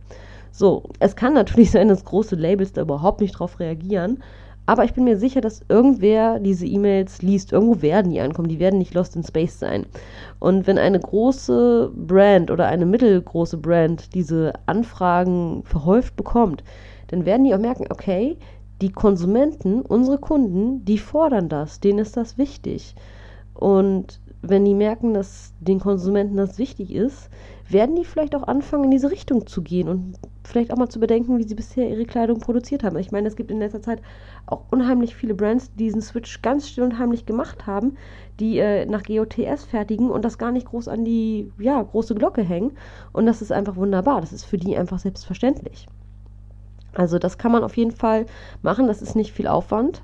So, 0.51 0.84
es 1.00 1.16
kann 1.16 1.34
natürlich 1.34 1.72
sein, 1.72 1.88
dass 1.88 2.06
große 2.06 2.36
Labels 2.36 2.74
da 2.74 2.82
überhaupt 2.82 3.22
nicht 3.22 3.34
drauf 3.34 3.60
reagieren, 3.60 4.22
aber 4.65 4.86
ich 4.86 4.93
bin 4.93 5.03
mir 5.03 5.17
sicher, 5.17 5.41
dass 5.41 5.62
irgendwer 5.67 6.39
diese 6.39 6.65
E-Mails 6.65 7.22
liest. 7.22 7.51
Irgendwo 7.51 7.82
werden 7.82 8.12
die 8.12 8.22
ankommen. 8.22 8.48
Die 8.48 8.60
werden 8.60 8.79
nicht 8.79 8.93
lost 8.93 9.15
in 9.15 9.24
space 9.24 9.60
sein. 9.60 9.86
Und 10.39 10.67
wenn 10.67 10.77
eine 10.77 11.00
große 11.00 11.91
Brand 11.93 12.50
oder 12.50 12.67
eine 12.67 12.86
mittelgroße 12.86 13.58
Brand 13.58 14.13
diese 14.15 14.53
Anfragen 14.65 15.63
verhäuft 15.65 16.15
bekommt, 16.15 16.63
dann 17.08 17.25
werden 17.25 17.43
die 17.43 17.53
auch 17.53 17.60
merken, 17.60 17.88
okay, 17.89 18.38
die 18.82 18.91
Konsumenten, 18.91 19.82
unsere 19.82 20.17
Kunden, 20.17 20.86
die 20.86 20.98
fordern 20.98 21.50
das. 21.50 21.82
Denen 21.82 22.00
ist 22.00 22.15
das 22.15 22.38
wichtig. 22.38 22.96
Und 23.53 24.22
wenn 24.46 24.66
die 24.66 24.76
merken, 24.76 25.14
dass 25.14 25.54
den 25.62 25.80
Konsumenten 25.80 26.36
das 26.36 26.58
wichtig 26.58 26.94
ist, 26.94 27.30
werden 27.70 27.96
die 27.96 28.04
vielleicht 28.04 28.36
auch 28.36 28.44
anfangen, 28.44 28.84
in 28.84 28.92
diese 28.92 29.10
Richtung 29.10 29.48
zu 29.48 29.62
gehen 29.62 29.88
und 29.88 30.16
vielleicht 30.44 30.72
auch 30.74 30.78
mal 30.78 30.90
zu 30.90 31.00
bedenken, 31.00 31.38
wie 31.38 31.48
sie 31.48 31.56
bisher 31.56 31.90
ihre 31.90 32.04
Kleidung 32.04 32.40
produziert 32.40 32.84
haben. 32.84 32.98
Ich 32.98 33.12
meine, 33.12 33.30
es 33.30 33.38
gibt 33.38 33.52
in 33.52 33.60
letzter 33.60 33.82
Zeit 33.82 34.02
auch 34.46 34.66
unheimlich 34.70 35.16
viele 35.16 35.34
Brands, 35.34 35.72
die 35.74 35.86
diesen 35.86 36.02
Switch 36.02 36.42
ganz 36.42 36.68
still 36.68 36.84
und 36.84 37.00
heimlich 37.00 37.26
gemacht 37.26 37.66
haben, 37.66 37.96
die 38.42 38.60
äh, 38.60 38.86
nach 38.86 39.04
GOTS 39.04 39.64
fertigen 39.64 40.12
und 40.12 40.26
das 40.26 40.38
gar 40.38 40.52
nicht 40.52 40.68
groß 40.68 40.90
an 40.90 41.06
die 41.06 41.50
ja, 41.58 41.82
große 41.82 42.14
Glocke 42.14 42.44
hängen. 42.44 42.74
Und 43.14 43.26
das 43.26 43.42
ist 43.42 43.54
einfach 43.54 43.78
wunderbar. 43.78 44.20
Das 44.20 44.34
ist 44.34 44.44
für 44.44 44.58
die 44.58 44.76
einfach 44.76 45.00
selbstverständlich. 45.00 45.88
Also 46.94 47.18
das 47.18 47.38
kann 47.38 47.54
man 47.54 47.64
auf 47.64 47.78
jeden 47.78 47.92
Fall 47.92 48.26
machen. 48.62 48.88
Das 48.88 49.02
ist 49.02 49.16
nicht 49.16 49.32
viel 49.32 49.48
Aufwand. 49.48 50.02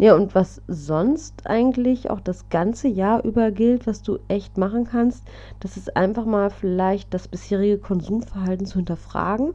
Ja, 0.00 0.14
und 0.14 0.34
was 0.36 0.62
sonst 0.68 1.46
eigentlich 1.48 2.08
auch 2.08 2.20
das 2.20 2.48
ganze 2.50 2.86
Jahr 2.86 3.24
über 3.24 3.50
gilt, 3.50 3.86
was 3.88 4.00
du 4.02 4.18
echt 4.28 4.56
machen 4.56 4.84
kannst, 4.84 5.26
das 5.58 5.76
ist 5.76 5.96
einfach 5.96 6.24
mal 6.24 6.50
vielleicht 6.50 7.12
das 7.12 7.26
bisherige 7.26 7.78
Konsumverhalten 7.78 8.64
zu 8.64 8.76
hinterfragen. 8.76 9.54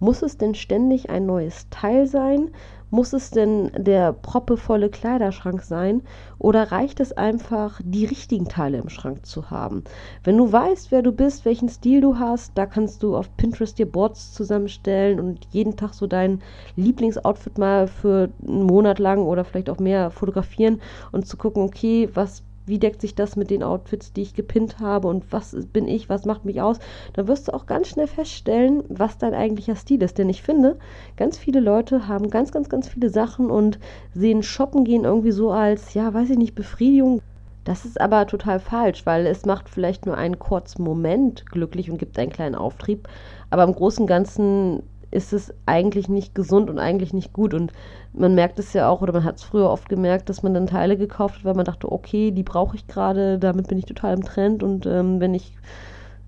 Muss 0.00 0.22
es 0.22 0.38
denn 0.38 0.56
ständig 0.56 1.08
ein 1.08 1.24
neues 1.24 1.68
Teil 1.70 2.06
sein? 2.08 2.50
Muss 2.90 3.12
es 3.12 3.30
denn 3.30 3.72
der 3.76 4.12
proppevolle 4.12 4.90
Kleiderschrank 4.90 5.62
sein 5.62 6.02
oder 6.38 6.70
reicht 6.70 7.00
es 7.00 7.12
einfach, 7.12 7.80
die 7.84 8.04
richtigen 8.04 8.46
Teile 8.46 8.78
im 8.78 8.88
Schrank 8.88 9.26
zu 9.26 9.50
haben? 9.50 9.82
Wenn 10.22 10.36
du 10.36 10.52
weißt, 10.52 10.92
wer 10.92 11.02
du 11.02 11.10
bist, 11.10 11.44
welchen 11.44 11.68
Stil 11.68 12.00
du 12.00 12.18
hast, 12.18 12.56
da 12.56 12.64
kannst 12.64 13.02
du 13.02 13.16
auf 13.16 13.36
Pinterest 13.36 13.76
dir 13.78 13.90
Boards 13.90 14.32
zusammenstellen 14.32 15.18
und 15.18 15.46
jeden 15.50 15.76
Tag 15.76 15.94
so 15.94 16.06
dein 16.06 16.42
Lieblingsoutfit 16.76 17.58
mal 17.58 17.88
für 17.88 18.30
einen 18.46 18.62
Monat 18.62 19.00
lang 19.00 19.26
oder 19.26 19.44
vielleicht 19.44 19.68
auch 19.68 19.78
mehr 19.80 20.10
fotografieren 20.10 20.80
und 21.10 21.26
zu 21.26 21.36
gucken, 21.36 21.64
okay, 21.64 22.08
was 22.14 22.44
wie 22.66 22.78
deckt 22.78 23.00
sich 23.00 23.14
das 23.14 23.36
mit 23.36 23.50
den 23.50 23.62
Outfits, 23.62 24.12
die 24.12 24.22
ich 24.22 24.34
gepinnt 24.34 24.80
habe 24.80 25.08
und 25.08 25.32
was 25.32 25.56
bin 25.72 25.88
ich, 25.88 26.08
was 26.08 26.24
macht 26.24 26.44
mich 26.44 26.60
aus, 26.60 26.78
dann 27.14 27.28
wirst 27.28 27.48
du 27.48 27.54
auch 27.54 27.66
ganz 27.66 27.88
schnell 27.88 28.06
feststellen, 28.08 28.82
was 28.88 29.18
dein 29.18 29.34
eigentlicher 29.34 29.76
Stil 29.76 30.02
ist. 30.02 30.18
Denn 30.18 30.28
ich 30.28 30.42
finde, 30.42 30.78
ganz 31.16 31.38
viele 31.38 31.60
Leute 31.60 32.08
haben 32.08 32.28
ganz, 32.30 32.52
ganz, 32.52 32.68
ganz 32.68 32.88
viele 32.88 33.10
Sachen 33.10 33.50
und 33.50 33.78
sehen 34.14 34.42
Shoppen 34.42 34.84
gehen 34.84 35.04
irgendwie 35.04 35.32
so 35.32 35.50
als, 35.50 35.94
ja, 35.94 36.12
weiß 36.12 36.30
ich 36.30 36.38
nicht, 36.38 36.54
Befriedigung. 36.54 37.22
Das 37.64 37.84
ist 37.84 38.00
aber 38.00 38.28
total 38.28 38.60
falsch, 38.60 39.06
weil 39.06 39.26
es 39.26 39.44
macht 39.44 39.68
vielleicht 39.68 40.06
nur 40.06 40.16
einen 40.16 40.38
kurzen 40.38 40.84
Moment 40.84 41.46
glücklich 41.46 41.90
und 41.90 41.98
gibt 41.98 42.16
einen 42.16 42.30
kleinen 42.30 42.54
Auftrieb. 42.54 43.08
Aber 43.50 43.64
im 43.64 43.74
Großen 43.74 44.02
und 44.02 44.06
Ganzen 44.06 44.84
ist 45.10 45.32
es 45.32 45.54
eigentlich 45.66 46.08
nicht 46.08 46.34
gesund 46.34 46.68
und 46.68 46.78
eigentlich 46.78 47.12
nicht 47.12 47.32
gut. 47.32 47.54
Und 47.54 47.72
man 48.12 48.34
merkt 48.34 48.58
es 48.58 48.72
ja 48.72 48.88
auch, 48.88 49.02
oder 49.02 49.12
man 49.12 49.24
hat 49.24 49.36
es 49.36 49.44
früher 49.44 49.70
oft 49.70 49.88
gemerkt, 49.88 50.28
dass 50.28 50.42
man 50.42 50.54
dann 50.54 50.66
Teile 50.66 50.96
gekauft 50.96 51.36
hat, 51.36 51.44
weil 51.44 51.54
man 51.54 51.64
dachte, 51.64 51.90
okay, 51.90 52.30
die 52.30 52.42
brauche 52.42 52.76
ich 52.76 52.86
gerade, 52.86 53.38
damit 53.38 53.68
bin 53.68 53.78
ich 53.78 53.86
total 53.86 54.14
im 54.14 54.24
Trend 54.24 54.62
und 54.62 54.86
ähm, 54.86 55.20
wenn 55.20 55.34
ich 55.34 55.52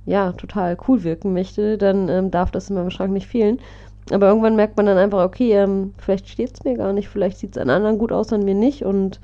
ja 0.07 0.33
total 0.33 0.77
cool 0.89 1.05
wirken 1.05 1.33
möchte, 1.35 1.77
dann 1.77 2.09
ähm, 2.09 2.31
darf 2.31 2.51
das 2.51 2.71
in 2.71 2.77
meinem 2.77 2.91
Schrank 2.91 3.13
nicht 3.13 3.27
fehlen. 3.27 3.59
Aber 4.11 4.29
irgendwann 4.29 4.57
merkt 4.57 4.77
man 4.77 4.87
dann 4.87 4.97
einfach, 4.97 5.23
okay, 5.25 5.53
ähm, 5.53 5.93
vielleicht 5.99 6.29
steht 6.29 6.55
es 6.55 6.65
mir 6.65 6.77
gar 6.77 6.93
nicht, 6.93 7.09
vielleicht 7.09 7.39
sieht 7.39 7.57
es 7.57 7.63
an 7.63 7.69
anderen 7.69 7.99
gut 7.99 8.11
aus, 8.11 8.33
an 8.33 8.45
mir 8.45 8.55
nicht 8.55 8.85
und 8.85 9.21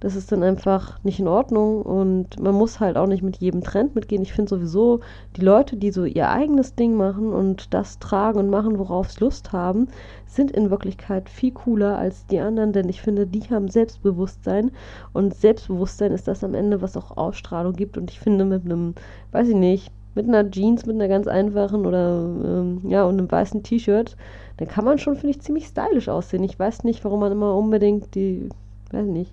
das 0.00 0.16
ist 0.16 0.32
dann 0.32 0.42
einfach 0.42 1.02
nicht 1.04 1.20
in 1.20 1.28
Ordnung 1.28 1.82
und 1.82 2.40
man 2.40 2.54
muss 2.54 2.80
halt 2.80 2.96
auch 2.96 3.06
nicht 3.06 3.22
mit 3.22 3.36
jedem 3.36 3.62
Trend 3.62 3.94
mitgehen. 3.94 4.22
Ich 4.22 4.32
finde 4.32 4.48
sowieso, 4.48 5.00
die 5.36 5.42
Leute, 5.42 5.76
die 5.76 5.90
so 5.90 6.04
ihr 6.04 6.30
eigenes 6.30 6.74
Ding 6.74 6.94
machen 6.94 7.32
und 7.32 7.72
das 7.74 7.98
tragen 7.98 8.38
und 8.38 8.50
machen, 8.50 8.78
worauf 8.78 9.10
sie 9.10 9.20
Lust 9.20 9.52
haben, 9.52 9.88
sind 10.26 10.50
in 10.50 10.70
Wirklichkeit 10.70 11.28
viel 11.28 11.52
cooler 11.52 11.98
als 11.98 12.26
die 12.26 12.40
anderen, 12.40 12.72
denn 12.72 12.88
ich 12.88 13.02
finde, 13.02 13.26
die 13.26 13.42
haben 13.50 13.68
Selbstbewusstsein 13.68 14.70
und 15.12 15.34
Selbstbewusstsein 15.34 16.12
ist 16.12 16.26
das 16.26 16.42
am 16.42 16.54
Ende, 16.54 16.80
was 16.80 16.96
auch 16.96 17.16
Ausstrahlung 17.16 17.74
gibt 17.74 17.98
und 17.98 18.10
ich 18.10 18.20
finde 18.20 18.46
mit 18.46 18.64
einem, 18.64 18.94
weiß 19.32 19.48
ich 19.48 19.56
nicht, 19.56 19.92
mit 20.14 20.26
einer 20.26 20.50
Jeans, 20.50 20.86
mit 20.86 20.96
einer 20.96 21.08
ganz 21.08 21.26
einfachen 21.26 21.86
oder 21.86 22.24
ähm, 22.24 22.80
ja 22.88 23.04
und 23.04 23.18
einem 23.18 23.30
weißen 23.30 23.62
T-Shirt, 23.62 24.16
dann 24.56 24.68
kann 24.68 24.84
man 24.84 24.98
schon, 24.98 25.16
finde 25.16 25.30
ich, 25.30 25.40
ziemlich 25.40 25.66
stylisch 25.66 26.08
aussehen. 26.08 26.42
Ich 26.42 26.58
weiß 26.58 26.84
nicht, 26.84 27.04
warum 27.04 27.20
man 27.20 27.32
immer 27.32 27.54
unbedingt 27.54 28.14
die, 28.14 28.48
weiß 28.90 29.06
nicht, 29.06 29.32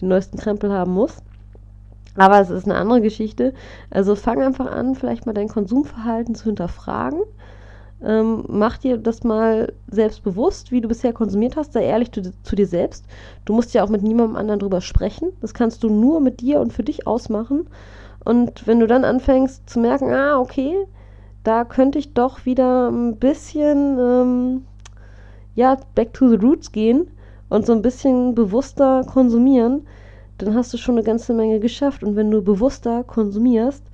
den 0.00 0.08
neuesten 0.08 0.38
Krempel 0.38 0.72
haben 0.72 0.92
muss. 0.92 1.16
Aber 2.16 2.40
es 2.40 2.50
ist 2.50 2.64
eine 2.64 2.76
andere 2.76 3.00
Geschichte. 3.00 3.54
Also 3.90 4.14
fang 4.14 4.42
einfach 4.42 4.66
an, 4.70 4.94
vielleicht 4.94 5.26
mal 5.26 5.32
dein 5.32 5.48
Konsumverhalten 5.48 6.34
zu 6.34 6.44
hinterfragen. 6.44 7.20
Ähm, 8.02 8.44
mach 8.48 8.78
dir 8.78 8.96
das 8.96 9.24
mal 9.24 9.72
selbstbewusst, 9.88 10.72
wie 10.72 10.80
du 10.80 10.88
bisher 10.88 11.12
konsumiert 11.12 11.56
hast. 11.56 11.72
Sei 11.72 11.84
ehrlich 11.84 12.10
zu, 12.12 12.22
zu, 12.42 12.56
dir 12.56 12.66
selbst. 12.66 13.04
Du 13.44 13.52
musst 13.52 13.74
ja 13.74 13.84
auch 13.84 13.90
mit 13.90 14.02
niemandem 14.02 14.36
anderen 14.36 14.60
drüber 14.60 14.80
sprechen. 14.80 15.32
Das 15.40 15.54
kannst 15.54 15.82
du 15.82 15.90
nur 15.90 16.20
mit 16.20 16.40
dir 16.40 16.60
und 16.60 16.72
für 16.72 16.82
dich 16.82 17.06
ausmachen. 17.06 17.68
Und 18.24 18.66
wenn 18.66 18.80
du 18.80 18.86
dann 18.86 19.04
anfängst 19.04 19.68
zu 19.68 19.80
merken, 19.80 20.12
ah, 20.12 20.38
okay, 20.38 20.74
da 21.44 21.64
könnte 21.64 21.98
ich 21.98 22.12
doch 22.12 22.44
wieder 22.44 22.90
ein 22.90 23.16
bisschen, 23.16 23.98
ähm, 23.98 24.64
ja, 25.54 25.78
back 25.94 26.12
to 26.12 26.28
the 26.28 26.36
roots 26.36 26.72
gehen 26.72 27.10
und 27.50 27.66
so 27.66 27.72
ein 27.72 27.82
bisschen 27.82 28.34
bewusster 28.34 29.04
konsumieren, 29.04 29.86
dann 30.38 30.54
hast 30.54 30.72
du 30.72 30.78
schon 30.78 30.94
eine 30.94 31.04
ganze 31.04 31.34
Menge 31.34 31.60
geschafft. 31.60 32.02
Und 32.02 32.16
wenn 32.16 32.30
du 32.30 32.42
bewusster 32.42 33.04
konsumierst, 33.04 33.84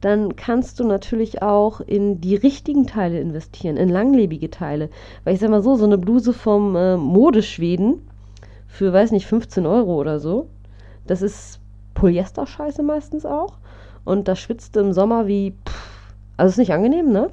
dann 0.00 0.36
kannst 0.36 0.80
du 0.80 0.84
natürlich 0.84 1.42
auch 1.42 1.80
in 1.80 2.20
die 2.20 2.34
richtigen 2.34 2.86
Teile 2.86 3.20
investieren, 3.20 3.76
in 3.76 3.88
langlebige 3.88 4.50
Teile. 4.50 4.90
Weil 5.22 5.34
ich 5.34 5.40
sag 5.40 5.50
mal 5.50 5.62
so, 5.62 5.76
so 5.76 5.84
eine 5.84 5.98
Bluse 5.98 6.32
vom 6.32 6.74
äh, 6.76 6.96
Modeschweden 6.96 8.06
für, 8.66 8.92
weiß 8.92 9.12
nicht, 9.12 9.26
15 9.26 9.66
Euro 9.66 9.94
oder 9.94 10.18
so, 10.18 10.48
das 11.06 11.22
ist 11.22 11.60
Polyester-Scheiße 11.94 12.82
meistens 12.82 13.24
auch. 13.24 13.58
Und 14.04 14.28
da 14.28 14.36
schwitzt 14.36 14.76
du 14.76 14.80
im 14.80 14.92
Sommer 14.92 15.26
wie, 15.26 15.52
pff, 15.66 16.14
also 16.36 16.50
ist 16.50 16.58
nicht 16.58 16.72
angenehm, 16.72 17.12
ne? 17.12 17.30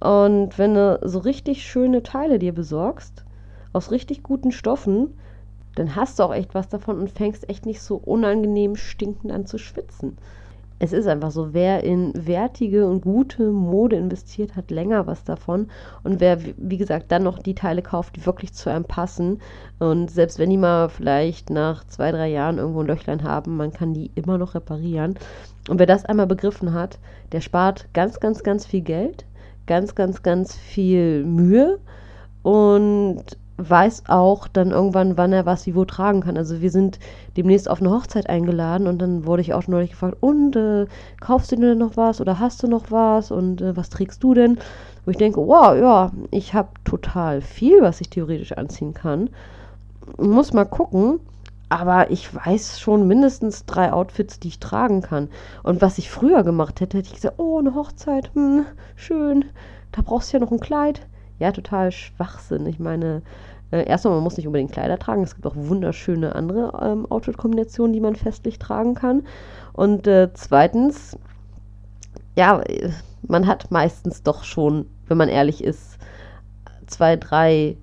Und 0.00 0.58
wenn 0.58 0.74
du 0.74 1.00
so 1.02 1.18
richtig 1.18 1.64
schöne 1.64 2.04
Teile 2.04 2.38
dir 2.38 2.52
besorgst, 2.52 3.24
aus 3.72 3.90
richtig 3.90 4.22
guten 4.22 4.52
Stoffen, 4.52 5.14
dann 5.74 5.94
hast 5.94 6.18
du 6.18 6.24
auch 6.24 6.34
echt 6.34 6.54
was 6.54 6.68
davon 6.68 6.98
und 6.98 7.10
fängst 7.10 7.48
echt 7.48 7.66
nicht 7.66 7.80
so 7.80 7.96
unangenehm 7.96 8.76
stinkend 8.76 9.32
an 9.32 9.46
zu 9.46 9.58
schwitzen. 9.58 10.16
Es 10.80 10.92
ist 10.92 11.08
einfach 11.08 11.32
so, 11.32 11.54
wer 11.54 11.82
in 11.82 12.12
wertige 12.14 12.86
und 12.86 13.00
gute 13.00 13.50
Mode 13.50 13.96
investiert, 13.96 14.54
hat 14.54 14.70
länger 14.70 15.08
was 15.08 15.24
davon. 15.24 15.68
Und 16.04 16.20
wer, 16.20 16.38
wie 16.56 16.76
gesagt, 16.76 17.10
dann 17.10 17.24
noch 17.24 17.40
die 17.40 17.56
Teile 17.56 17.82
kauft, 17.82 18.14
die 18.14 18.24
wirklich 18.24 18.52
zu 18.52 18.70
einem 18.70 18.84
passen. 18.84 19.40
Und 19.80 20.08
selbst 20.10 20.38
wenn 20.38 20.50
die 20.50 20.56
mal 20.56 20.88
vielleicht 20.88 21.50
nach 21.50 21.84
zwei, 21.84 22.12
drei 22.12 22.28
Jahren 22.28 22.58
irgendwo 22.58 22.80
ein 22.80 22.86
Löchlein 22.86 23.24
haben, 23.24 23.56
man 23.56 23.72
kann 23.72 23.92
die 23.92 24.12
immer 24.14 24.38
noch 24.38 24.54
reparieren. 24.54 25.16
Und 25.68 25.80
wer 25.80 25.86
das 25.86 26.04
einmal 26.04 26.28
begriffen 26.28 26.72
hat, 26.72 27.00
der 27.32 27.40
spart 27.40 27.88
ganz, 27.92 28.20
ganz, 28.20 28.44
ganz 28.44 28.64
viel 28.64 28.82
Geld, 28.82 29.26
ganz, 29.66 29.96
ganz, 29.96 30.22
ganz 30.22 30.56
viel 30.56 31.24
Mühe 31.24 31.80
und 32.42 33.24
weiß 33.58 34.04
auch 34.06 34.46
dann 34.46 34.70
irgendwann, 34.70 35.18
wann 35.18 35.32
er 35.32 35.44
was 35.44 35.66
wie 35.66 35.74
wo 35.74 35.84
tragen 35.84 36.20
kann. 36.20 36.36
Also 36.36 36.60
wir 36.60 36.70
sind 36.70 37.00
demnächst 37.36 37.68
auf 37.68 37.80
eine 37.80 37.90
Hochzeit 37.90 38.28
eingeladen 38.28 38.86
und 38.86 39.02
dann 39.02 39.26
wurde 39.26 39.42
ich 39.42 39.52
auch 39.52 39.66
neulich 39.66 39.90
gefragt, 39.90 40.16
und 40.20 40.54
äh, 40.54 40.86
kaufst 41.20 41.50
du 41.50 41.56
denn 41.56 41.78
noch 41.78 41.96
was 41.96 42.20
oder 42.20 42.38
hast 42.38 42.62
du 42.62 42.68
noch 42.68 42.90
was 42.90 43.32
und 43.32 43.60
äh, 43.60 43.76
was 43.76 43.90
trägst 43.90 44.22
du 44.22 44.32
denn? 44.32 44.58
Wo 45.04 45.10
ich 45.10 45.16
denke, 45.16 45.40
wow, 45.40 45.76
ja, 45.76 46.12
ich 46.30 46.54
habe 46.54 46.68
total 46.84 47.40
viel, 47.40 47.82
was 47.82 48.00
ich 48.00 48.10
theoretisch 48.10 48.52
anziehen 48.52 48.94
kann. 48.94 49.30
Muss 50.16 50.52
mal 50.52 50.64
gucken. 50.64 51.20
Aber 51.70 52.10
ich 52.10 52.34
weiß 52.34 52.80
schon 52.80 53.06
mindestens 53.06 53.66
drei 53.66 53.92
Outfits, 53.92 54.40
die 54.40 54.48
ich 54.48 54.58
tragen 54.58 55.02
kann. 55.02 55.28
Und 55.62 55.82
was 55.82 55.98
ich 55.98 56.10
früher 56.10 56.42
gemacht 56.42 56.80
hätte, 56.80 56.96
hätte 56.96 57.08
ich 57.08 57.16
gesagt, 57.16 57.38
oh, 57.38 57.58
eine 57.58 57.74
Hochzeit, 57.74 58.30
hm, 58.34 58.64
schön, 58.96 59.44
da 59.92 60.00
brauchst 60.00 60.32
du 60.32 60.38
ja 60.38 60.40
noch 60.42 60.50
ein 60.50 60.60
Kleid 60.60 61.02
ja, 61.38 61.52
total 61.52 61.92
Schwachsinn. 61.92 62.66
Ich 62.66 62.78
meine, 62.78 63.22
äh, 63.70 63.86
erstmal, 63.86 64.14
man 64.14 64.24
muss 64.24 64.36
nicht 64.36 64.46
unbedingt 64.46 64.72
Kleider 64.72 64.98
tragen. 64.98 65.22
Es 65.22 65.34
gibt 65.34 65.46
auch 65.46 65.56
wunderschöne 65.56 66.34
andere 66.34 66.72
ähm, 66.82 67.06
Outfit-Kombinationen, 67.10 67.92
die 67.92 68.00
man 68.00 68.16
festlich 68.16 68.58
tragen 68.58 68.94
kann. 68.94 69.24
Und 69.72 70.06
äh, 70.06 70.30
zweitens, 70.34 71.18
ja, 72.36 72.62
man 73.26 73.46
hat 73.46 73.70
meistens 73.70 74.22
doch 74.22 74.44
schon, 74.44 74.86
wenn 75.06 75.16
man 75.16 75.28
ehrlich 75.28 75.62
ist, 75.62 75.98
zwei, 76.86 77.16
drei 77.16 77.76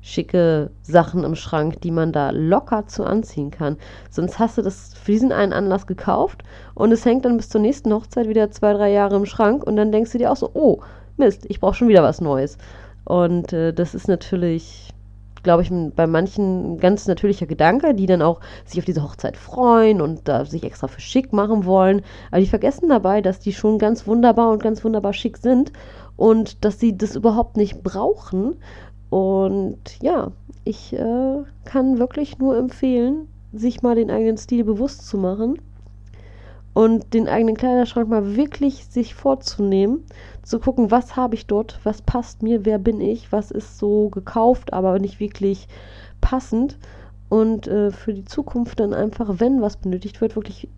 schicke 0.00 0.70
Sachen 0.82 1.24
im 1.24 1.34
Schrank, 1.34 1.80
die 1.82 1.90
man 1.90 2.12
da 2.12 2.30
locker 2.30 2.86
zu 2.86 3.04
anziehen 3.04 3.50
kann. 3.50 3.76
Sonst 4.10 4.38
hast 4.38 4.56
du 4.56 4.62
das 4.62 4.94
für 4.94 5.12
diesen 5.12 5.32
einen 5.32 5.52
Anlass 5.52 5.86
gekauft 5.86 6.44
und 6.74 6.92
es 6.92 7.04
hängt 7.04 7.24
dann 7.24 7.36
bis 7.36 7.50
zur 7.50 7.60
nächsten 7.60 7.92
Hochzeit 7.92 8.28
wieder 8.28 8.50
zwei, 8.50 8.72
drei 8.72 8.90
Jahre 8.90 9.16
im 9.16 9.26
Schrank 9.26 9.64
und 9.64 9.76
dann 9.76 9.92
denkst 9.92 10.12
du 10.12 10.18
dir 10.18 10.32
auch 10.32 10.36
so, 10.36 10.50
oh, 10.54 10.80
Mist, 11.16 11.44
ich 11.48 11.60
brauche 11.60 11.74
schon 11.74 11.88
wieder 11.88 12.02
was 12.02 12.20
Neues. 12.20 12.56
Und 13.04 13.52
äh, 13.52 13.72
das 13.72 13.94
ist 13.94 14.08
natürlich, 14.08 14.94
glaube 15.42 15.62
ich, 15.62 15.70
bei 15.94 16.06
manchen 16.06 16.74
ein 16.74 16.78
ganz 16.78 17.06
natürlicher 17.06 17.46
Gedanke, 17.46 17.94
die 17.94 18.06
dann 18.06 18.22
auch 18.22 18.40
sich 18.64 18.78
auf 18.78 18.84
diese 18.84 19.02
Hochzeit 19.02 19.36
freuen 19.36 20.00
und 20.00 20.28
da 20.28 20.44
sich 20.44 20.64
extra 20.64 20.88
für 20.88 21.00
schick 21.00 21.32
machen 21.32 21.64
wollen. 21.64 22.02
Aber 22.30 22.40
die 22.40 22.46
vergessen 22.46 22.88
dabei, 22.88 23.20
dass 23.20 23.40
die 23.40 23.52
schon 23.52 23.78
ganz 23.78 24.06
wunderbar 24.06 24.50
und 24.50 24.62
ganz 24.62 24.84
wunderbar 24.84 25.12
schick 25.12 25.38
sind 25.38 25.72
und 26.16 26.64
dass 26.64 26.80
sie 26.80 26.96
das 26.96 27.16
überhaupt 27.16 27.56
nicht 27.56 27.82
brauchen. 27.82 28.56
Und 29.10 29.78
ja, 30.02 30.32
ich 30.64 30.92
äh, 30.92 31.42
kann 31.64 31.98
wirklich 31.98 32.38
nur 32.38 32.56
empfehlen, 32.56 33.28
sich 33.52 33.82
mal 33.82 33.94
den 33.94 34.10
eigenen 34.10 34.36
Stil 34.36 34.64
bewusst 34.64 35.06
zu 35.06 35.16
machen 35.16 35.58
und 36.78 37.12
den 37.12 37.26
eigenen 37.26 37.56
Kleiderschrank 37.56 38.08
mal 38.08 38.36
wirklich 38.36 38.84
sich 38.84 39.16
vorzunehmen, 39.16 40.04
zu 40.44 40.60
gucken, 40.60 40.92
was 40.92 41.16
habe 41.16 41.34
ich 41.34 41.48
dort, 41.48 41.80
was 41.82 42.02
passt 42.02 42.44
mir, 42.44 42.64
wer 42.64 42.78
bin 42.78 43.00
ich, 43.00 43.32
was 43.32 43.50
ist 43.50 43.80
so 43.80 44.10
gekauft, 44.10 44.72
aber 44.72 45.00
nicht 45.00 45.18
wirklich 45.18 45.66
passend 46.20 46.78
und 47.30 47.66
äh, 47.66 47.90
für 47.90 48.14
die 48.14 48.24
Zukunft 48.24 48.78
dann 48.78 48.94
einfach, 48.94 49.40
wenn 49.40 49.60
was 49.60 49.76
benötigt 49.76 50.20
wird, 50.20 50.36
wirklich 50.36 50.68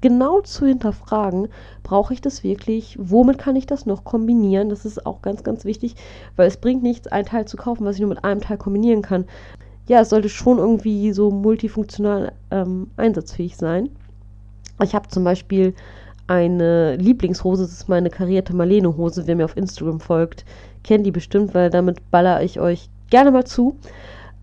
genau 0.00 0.40
zu 0.40 0.66
hinterfragen, 0.66 1.46
brauche 1.84 2.14
ich 2.14 2.20
das 2.20 2.42
wirklich, 2.42 2.96
womit 3.00 3.38
kann 3.38 3.54
ich 3.54 3.66
das 3.66 3.86
noch 3.86 4.02
kombinieren, 4.02 4.70
das 4.70 4.84
ist 4.84 5.06
auch 5.06 5.22
ganz, 5.22 5.44
ganz 5.44 5.64
wichtig, 5.64 5.94
weil 6.34 6.48
es 6.48 6.56
bringt 6.56 6.82
nichts, 6.82 7.06
ein 7.06 7.26
Teil 7.26 7.46
zu 7.46 7.56
kaufen, 7.56 7.84
was 7.84 7.94
ich 7.94 8.00
nur 8.00 8.10
mit 8.10 8.24
einem 8.24 8.40
Teil 8.40 8.58
kombinieren 8.58 9.02
kann. 9.02 9.24
Ja, 9.86 10.00
es 10.00 10.08
sollte 10.08 10.30
schon 10.30 10.58
irgendwie 10.58 11.12
so 11.12 11.30
multifunktional 11.30 12.32
ähm, 12.50 12.90
einsatzfähig 12.96 13.56
sein. 13.56 13.90
Ich 14.82 14.94
habe 14.94 15.08
zum 15.08 15.24
Beispiel 15.24 15.74
eine 16.26 16.96
Lieblingshose, 16.96 17.62
das 17.62 17.72
ist 17.72 17.88
meine 17.88 18.10
karierte 18.10 18.54
Marlene-Hose. 18.54 19.26
Wer 19.26 19.36
mir 19.36 19.44
auf 19.44 19.56
Instagram 19.56 20.00
folgt, 20.00 20.44
kennt 20.82 21.06
die 21.06 21.10
bestimmt, 21.10 21.54
weil 21.54 21.70
damit 21.70 22.10
baller 22.10 22.42
ich 22.42 22.60
euch 22.60 22.88
gerne 23.10 23.30
mal 23.30 23.44
zu. 23.44 23.76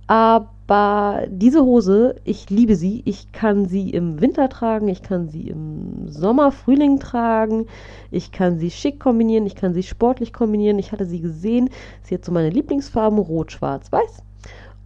Aber 0.08 1.24
diese 1.28 1.64
Hose, 1.64 2.16
ich 2.24 2.50
liebe 2.50 2.76
sie. 2.76 3.02
Ich 3.06 3.32
kann 3.32 3.66
sie 3.66 3.90
im 3.90 4.22
Winter 4.22 4.50
tragen, 4.50 4.88
ich 4.88 5.02
kann 5.02 5.30
sie 5.30 5.50
im 5.50 6.08
Sommer, 6.08 6.52
Frühling 6.52 7.00
tragen, 7.00 7.68
ich 8.12 8.32
kann 8.32 8.60
sie 8.60 8.72
schick 8.72 9.00
kombinieren, 9.00 9.46
ich 9.46 9.56
kann 9.56 9.74
sie 9.74 9.84
sportlich 9.84 10.34
kombinieren. 10.34 10.80
Ich 10.80 10.92
hatte 10.92 11.06
sie 11.06 11.22
gesehen. 11.22 11.70
Sie 12.04 12.16
hat 12.16 12.26
so 12.26 12.32
meine 12.32 12.50
Lieblingsfarben, 12.50 13.20
rot, 13.20 13.52
schwarz, 13.52 13.92
weiß. 13.92 14.24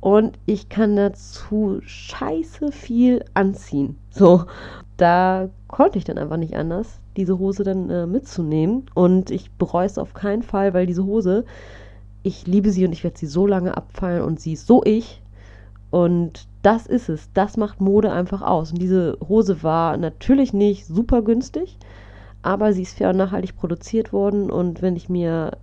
Und 0.06 0.38
ich 0.46 0.70
kann 0.70 0.96
dazu 0.96 1.80
scheiße 1.82 2.72
viel 2.72 3.26
anziehen. 3.34 3.98
So, 4.12 4.46
da 4.98 5.50
konnte 5.68 5.98
ich 5.98 6.04
dann 6.04 6.20
einfach 6.20 6.38
nicht 6.38 6.56
anders, 6.56 7.00
diese 7.18 7.40
Hose 7.40 7.64
dann 7.64 7.90
äh, 7.90 8.06
mitzunehmen. 8.06 8.86
Und 8.94 9.32
ich 9.32 9.52
bereue 9.54 9.88
es 9.88 9.98
auf 9.98 10.14
keinen 10.14 10.44
Fall, 10.44 10.76
weil 10.76 10.86
diese 10.86 11.08
Hose, 11.08 11.44
ich 12.22 12.46
liebe 12.46 12.70
sie 12.70 12.86
und 12.86 12.92
ich 12.92 13.04
werde 13.04 13.18
sie 13.18 13.26
so 13.26 13.48
lange 13.48 13.76
abfallen 13.76 14.22
und 14.22 14.40
sie 14.40 14.54
ist 14.54 14.68
so 14.68 14.84
ich. 14.86 15.24
Und 15.90 16.48
das 16.62 16.86
ist 16.86 17.10
es. 17.10 17.34
Das 17.34 17.58
macht 17.58 17.82
Mode 17.82 18.12
einfach 18.12 18.44
aus. 18.44 18.74
Und 18.74 18.84
diese 18.84 19.18
Hose 19.28 19.64
war 19.64 19.98
natürlich 19.98 20.54
nicht 20.54 20.86
super 20.86 21.24
günstig, 21.24 21.80
aber 22.44 22.74
sie 22.74 22.84
ist 22.84 22.96
fair 22.96 23.10
und 23.10 23.18
nachhaltig 23.18 23.56
produziert 23.56 24.14
worden. 24.14 24.52
Und 24.52 24.84
wenn 24.84 24.98
ich 24.98 25.10
mir 25.10 25.58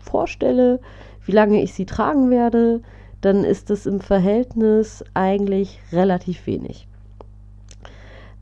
vorstelle, 0.00 0.78
wie 1.26 1.32
lange 1.32 1.60
ich 1.60 1.74
sie 1.74 1.86
tragen 1.86 2.30
werde, 2.30 2.82
dann 3.20 3.44
ist 3.44 3.70
es 3.70 3.86
im 3.86 4.00
Verhältnis 4.00 5.04
eigentlich 5.14 5.80
relativ 5.92 6.46
wenig. 6.46 6.86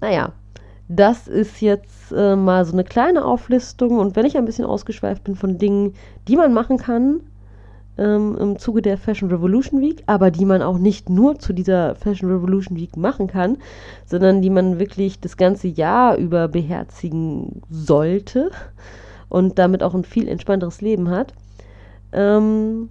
Naja, 0.00 0.32
das 0.88 1.26
ist 1.26 1.60
jetzt 1.60 2.12
äh, 2.12 2.36
mal 2.36 2.64
so 2.64 2.72
eine 2.72 2.84
kleine 2.84 3.24
Auflistung 3.24 3.98
und 3.98 4.14
wenn 4.14 4.26
ich 4.26 4.36
ein 4.36 4.44
bisschen 4.44 4.66
ausgeschweift 4.66 5.24
bin 5.24 5.34
von 5.34 5.58
Dingen, 5.58 5.94
die 6.28 6.36
man 6.36 6.52
machen 6.52 6.76
kann 6.76 7.20
ähm, 7.98 8.36
im 8.38 8.58
Zuge 8.58 8.82
der 8.82 8.98
Fashion 8.98 9.30
Revolution 9.30 9.80
Week, 9.80 10.02
aber 10.06 10.30
die 10.30 10.44
man 10.44 10.62
auch 10.62 10.78
nicht 10.78 11.08
nur 11.08 11.38
zu 11.38 11.52
dieser 11.52 11.94
Fashion 11.94 12.30
Revolution 12.30 12.76
Week 12.76 12.96
machen 12.96 13.26
kann, 13.26 13.58
sondern 14.04 14.42
die 14.42 14.50
man 14.50 14.78
wirklich 14.78 15.20
das 15.20 15.36
ganze 15.36 15.68
Jahr 15.68 16.16
über 16.16 16.48
beherzigen 16.48 17.62
sollte 17.70 18.50
und 19.28 19.58
damit 19.58 19.82
auch 19.82 19.94
ein 19.94 20.04
viel 20.04 20.28
entspannteres 20.28 20.80
Leben 20.80 21.10
hat. 21.10 21.32
Ähm, 22.12 22.90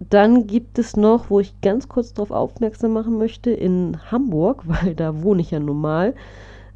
dann 0.00 0.46
gibt 0.46 0.78
es 0.78 0.96
noch, 0.96 1.30
wo 1.30 1.40
ich 1.40 1.60
ganz 1.60 1.88
kurz 1.88 2.14
darauf 2.14 2.30
aufmerksam 2.30 2.92
machen 2.92 3.18
möchte, 3.18 3.50
in 3.50 3.98
Hamburg, 4.10 4.62
weil 4.66 4.94
da 4.94 5.22
wohne 5.22 5.40
ich 5.40 5.50
ja 5.50 5.60
normal, 5.60 6.14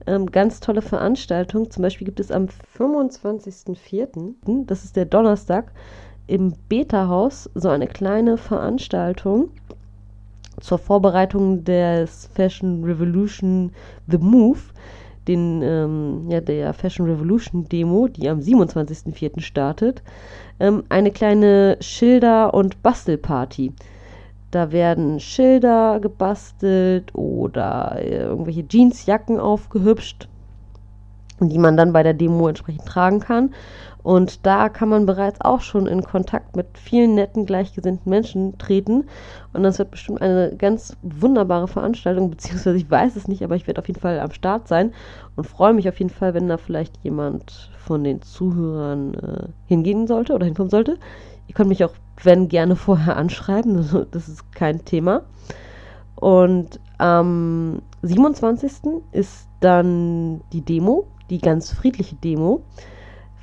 ähm, 0.06 0.26
ganz 0.26 0.60
tolle 0.60 0.82
Veranstaltung. 0.82 1.70
Zum 1.70 1.82
Beispiel 1.82 2.04
gibt 2.04 2.20
es 2.20 2.32
am 2.32 2.48
25.04., 2.76 4.66
das 4.66 4.84
ist 4.84 4.96
der 4.96 5.04
Donnerstag, 5.04 5.72
im 6.26 6.54
Beta-Haus 6.68 7.50
so 7.54 7.68
eine 7.68 7.86
kleine 7.86 8.36
Veranstaltung 8.36 9.50
zur 10.60 10.78
Vorbereitung 10.78 11.64
des 11.64 12.28
Fashion 12.34 12.84
Revolution 12.84 13.72
The 14.06 14.18
Move, 14.18 14.60
den, 15.28 15.62
ähm, 15.62 16.26
ja, 16.28 16.40
der 16.40 16.72
Fashion 16.72 17.06
Revolution 17.06 17.68
Demo, 17.68 18.08
die 18.08 18.28
am 18.28 18.40
27.04. 18.40 19.40
startet 19.40 20.02
ähm, 20.62 20.84
eine 20.88 21.10
kleine 21.10 21.76
Schilder- 21.80 22.54
und 22.54 22.82
Bastelparty. 22.82 23.72
Da 24.50 24.70
werden 24.70 25.18
Schilder 25.18 25.98
gebastelt 26.00 27.14
oder 27.14 27.96
äh, 27.98 28.18
irgendwelche 28.18 28.64
Jeansjacken 28.68 29.40
aufgehübscht, 29.40 30.28
die 31.40 31.58
man 31.58 31.76
dann 31.76 31.92
bei 31.92 32.02
der 32.02 32.14
Demo 32.14 32.48
entsprechend 32.48 32.86
tragen 32.86 33.20
kann. 33.20 33.54
Und 34.02 34.46
da 34.46 34.68
kann 34.68 34.88
man 34.88 35.06
bereits 35.06 35.40
auch 35.40 35.60
schon 35.60 35.86
in 35.86 36.02
Kontakt 36.02 36.56
mit 36.56 36.66
vielen 36.76 37.14
netten, 37.14 37.46
gleichgesinnten 37.46 38.10
Menschen 38.10 38.58
treten. 38.58 39.04
Und 39.52 39.62
das 39.62 39.78
wird 39.78 39.92
bestimmt 39.92 40.20
eine 40.20 40.56
ganz 40.56 40.96
wunderbare 41.02 41.68
Veranstaltung, 41.68 42.30
beziehungsweise 42.30 42.76
ich 42.76 42.90
weiß 42.90 43.14
es 43.16 43.28
nicht, 43.28 43.42
aber 43.42 43.54
ich 43.54 43.66
werde 43.66 43.80
auf 43.80 43.86
jeden 43.86 44.00
Fall 44.00 44.18
am 44.18 44.32
Start 44.32 44.66
sein 44.66 44.92
und 45.36 45.46
freue 45.46 45.72
mich 45.72 45.88
auf 45.88 45.98
jeden 45.98 46.10
Fall, 46.10 46.34
wenn 46.34 46.48
da 46.48 46.56
vielleicht 46.56 46.98
jemand 47.04 47.70
von 47.78 48.02
den 48.02 48.22
Zuhörern 48.22 49.14
äh, 49.14 49.48
hingehen 49.66 50.06
sollte 50.06 50.34
oder 50.34 50.46
hinkommen 50.46 50.70
sollte. 50.70 50.98
Ihr 51.46 51.54
könnt 51.54 51.68
mich 51.68 51.84
auch, 51.84 51.92
wenn 52.22 52.48
gerne 52.48 52.76
vorher 52.76 53.16
anschreiben, 53.16 54.06
das 54.10 54.28
ist 54.28 54.52
kein 54.52 54.84
Thema. 54.84 55.22
Und 56.16 56.80
am 56.98 57.82
27. 58.02 58.72
ist 59.12 59.48
dann 59.60 60.40
die 60.52 60.60
Demo, 60.60 61.06
die 61.30 61.38
ganz 61.38 61.72
friedliche 61.72 62.16
Demo 62.16 62.62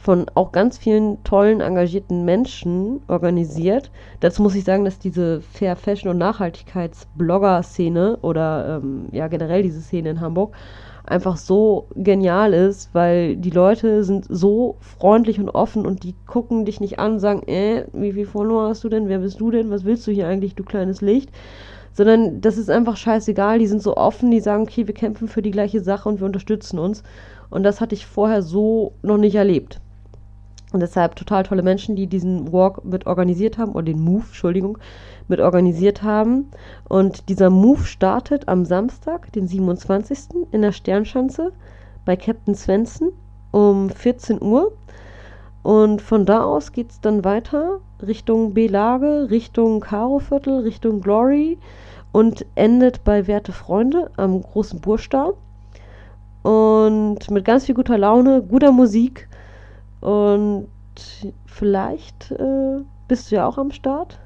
von 0.01 0.27
auch 0.33 0.53
ganz 0.53 0.77
vielen 0.77 1.21
tollen, 1.23 1.59
engagierten 1.59 2.23
Menschen 2.23 3.01
organisiert. 3.09 3.91
Dazu 4.21 4.41
muss 4.41 4.55
ich 4.55 4.63
sagen, 4.63 4.85
dass 4.85 4.97
diese 4.97 5.41
Fair 5.41 5.75
Fashion 5.75 6.09
und 6.09 6.17
Nachhaltigkeitsblogger-Szene 6.17 8.17
oder 8.21 8.79
ähm, 8.81 9.07
ja 9.11 9.27
generell 9.27 9.61
diese 9.61 9.81
Szene 9.81 10.11
in 10.11 10.21
Hamburg 10.21 10.55
einfach 11.03 11.35
so 11.35 11.87
genial 11.95 12.53
ist, 12.53 12.93
weil 12.93 13.35
die 13.35 13.49
Leute 13.49 14.05
sind 14.05 14.25
so 14.29 14.77
freundlich 14.79 15.39
und 15.39 15.49
offen 15.49 15.85
und 15.85 16.03
die 16.03 16.15
gucken 16.27 16.63
dich 16.63 16.79
nicht 16.79 16.99
an 16.99 17.13
und 17.13 17.19
sagen, 17.19 17.43
äh, 17.47 17.85
wie 17.91 18.13
viel 18.13 18.25
Follower 18.25 18.69
hast 18.69 18.83
du 18.85 18.89
denn, 18.89 19.09
wer 19.09 19.19
bist 19.19 19.41
du 19.41 19.51
denn, 19.51 19.69
was 19.69 19.83
willst 19.83 20.07
du 20.07 20.11
hier 20.11 20.27
eigentlich, 20.27 20.55
du 20.55 20.63
kleines 20.63 21.01
Licht, 21.01 21.29
sondern 21.91 22.39
das 22.39 22.57
ist 22.57 22.69
einfach 22.69 22.95
scheißegal, 22.95 23.59
die 23.59 23.67
sind 23.67 23.81
so 23.81 23.97
offen, 23.97 24.31
die 24.31 24.39
sagen, 24.39 24.63
okay, 24.63 24.87
wir 24.87 24.93
kämpfen 24.93 25.27
für 25.27 25.41
die 25.41 25.51
gleiche 25.51 25.81
Sache 25.81 26.07
und 26.07 26.19
wir 26.19 26.25
unterstützen 26.25 26.79
uns. 26.79 27.03
Und 27.49 27.63
das 27.63 27.81
hatte 27.81 27.95
ich 27.95 28.05
vorher 28.05 28.41
so 28.41 28.93
noch 29.01 29.17
nicht 29.17 29.35
erlebt. 29.35 29.81
Und 30.71 30.81
deshalb 30.81 31.15
total 31.15 31.43
tolle 31.43 31.63
Menschen, 31.63 31.95
die 31.95 32.05
diesen 32.05 32.53
Walk 32.53 32.85
mit 32.85 33.07
organisiert 33.07 33.57
haben, 33.57 33.71
oder 33.71 33.85
den 33.85 33.99
Move, 33.99 34.25
Entschuldigung, 34.27 34.77
mit 35.27 35.39
organisiert 35.39 36.03
haben. 36.03 36.51
Und 36.87 37.29
dieser 37.29 37.49
Move 37.49 37.83
startet 37.85 38.47
am 38.47 38.65
Samstag, 38.65 39.31
den 39.33 39.47
27. 39.47 40.47
in 40.51 40.61
der 40.61 40.71
Sternschanze 40.71 41.53
bei 42.05 42.15
Captain 42.15 42.55
Svensson 42.55 43.11
um 43.51 43.89
14 43.89 44.41
Uhr. 44.41 44.71
Und 45.63 46.01
von 46.01 46.25
da 46.25 46.43
aus 46.43 46.71
geht 46.71 46.91
es 46.91 47.01
dann 47.01 47.23
weiter 47.23 47.79
Richtung 48.05 48.53
B-Lage, 48.53 49.27
Richtung 49.29 49.79
Karo-Viertel, 49.81 50.59
Richtung 50.59 51.01
Glory 51.01 51.57
und 52.11 52.45
endet 52.55 53.03
bei 53.03 53.27
Werte 53.27 53.51
Freunde 53.51 54.09
am 54.17 54.41
großen 54.41 54.79
Burstar. 54.81 55.33
Und 56.43 57.29
mit 57.29 57.43
ganz 57.43 57.65
viel 57.65 57.75
guter 57.75 57.97
Laune, 57.97 58.41
guter 58.41 58.71
Musik 58.71 59.28
und 60.01 60.67
vielleicht 61.45 62.31
äh, 62.31 62.81
bist 63.07 63.31
du 63.31 63.35
ja 63.35 63.47
auch 63.47 63.57
am 63.57 63.71
Start. 63.71 64.19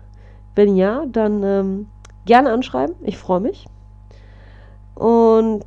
Wenn 0.55 0.75
ja, 0.75 1.05
dann 1.07 1.43
ähm, 1.43 1.87
gerne 2.25 2.51
anschreiben. 2.51 2.95
Ich 3.01 3.17
freue 3.17 3.39
mich. 3.39 3.65
Und 4.95 5.65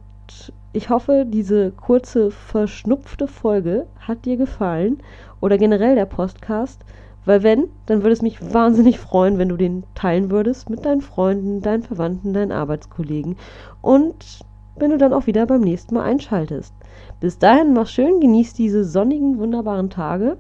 ich 0.73 0.90
hoffe, 0.90 1.25
diese 1.27 1.73
kurze, 1.73 2.31
verschnupfte 2.31 3.27
Folge 3.27 3.87
hat 3.99 4.25
dir 4.25 4.37
gefallen 4.37 4.99
oder 5.40 5.59
generell 5.59 5.95
der 5.95 6.07
Podcast. 6.07 6.85
Weil 7.25 7.42
wenn, 7.42 7.69
dann 7.87 8.03
würde 8.03 8.12
es 8.12 8.23
mich 8.23 8.55
wahnsinnig 8.55 9.01
freuen, 9.01 9.38
wenn 9.38 9.49
du 9.49 9.57
den 9.57 9.83
teilen 9.95 10.31
würdest 10.31 10.71
mit 10.71 10.85
deinen 10.85 11.01
Freunden, 11.01 11.61
deinen 11.61 11.83
Verwandten, 11.83 12.33
deinen 12.33 12.53
Arbeitskollegen 12.53 13.37
und 13.83 14.45
wenn 14.79 14.91
du 14.91 14.99
dann 14.99 15.12
auch 15.12 15.27
wieder 15.27 15.47
beim 15.47 15.61
nächsten 15.61 15.95
Mal 15.95 16.05
einschaltest. 16.05 16.75
Bis 17.21 17.39
dahin, 17.39 17.73
mach 17.73 17.87
schön, 17.87 18.21
genieß 18.21 18.55
diese 18.55 18.85
sonnigen, 18.85 19.39
wunderbaren 19.39 19.91
Tage 19.91 20.37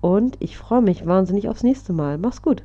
und 0.00 0.36
ich 0.40 0.56
freue 0.56 0.82
mich 0.82 1.06
wahnsinnig 1.06 1.48
aufs 1.48 1.62
nächste 1.62 1.92
Mal. 1.92 2.18
Mach's 2.18 2.42
gut. 2.42 2.62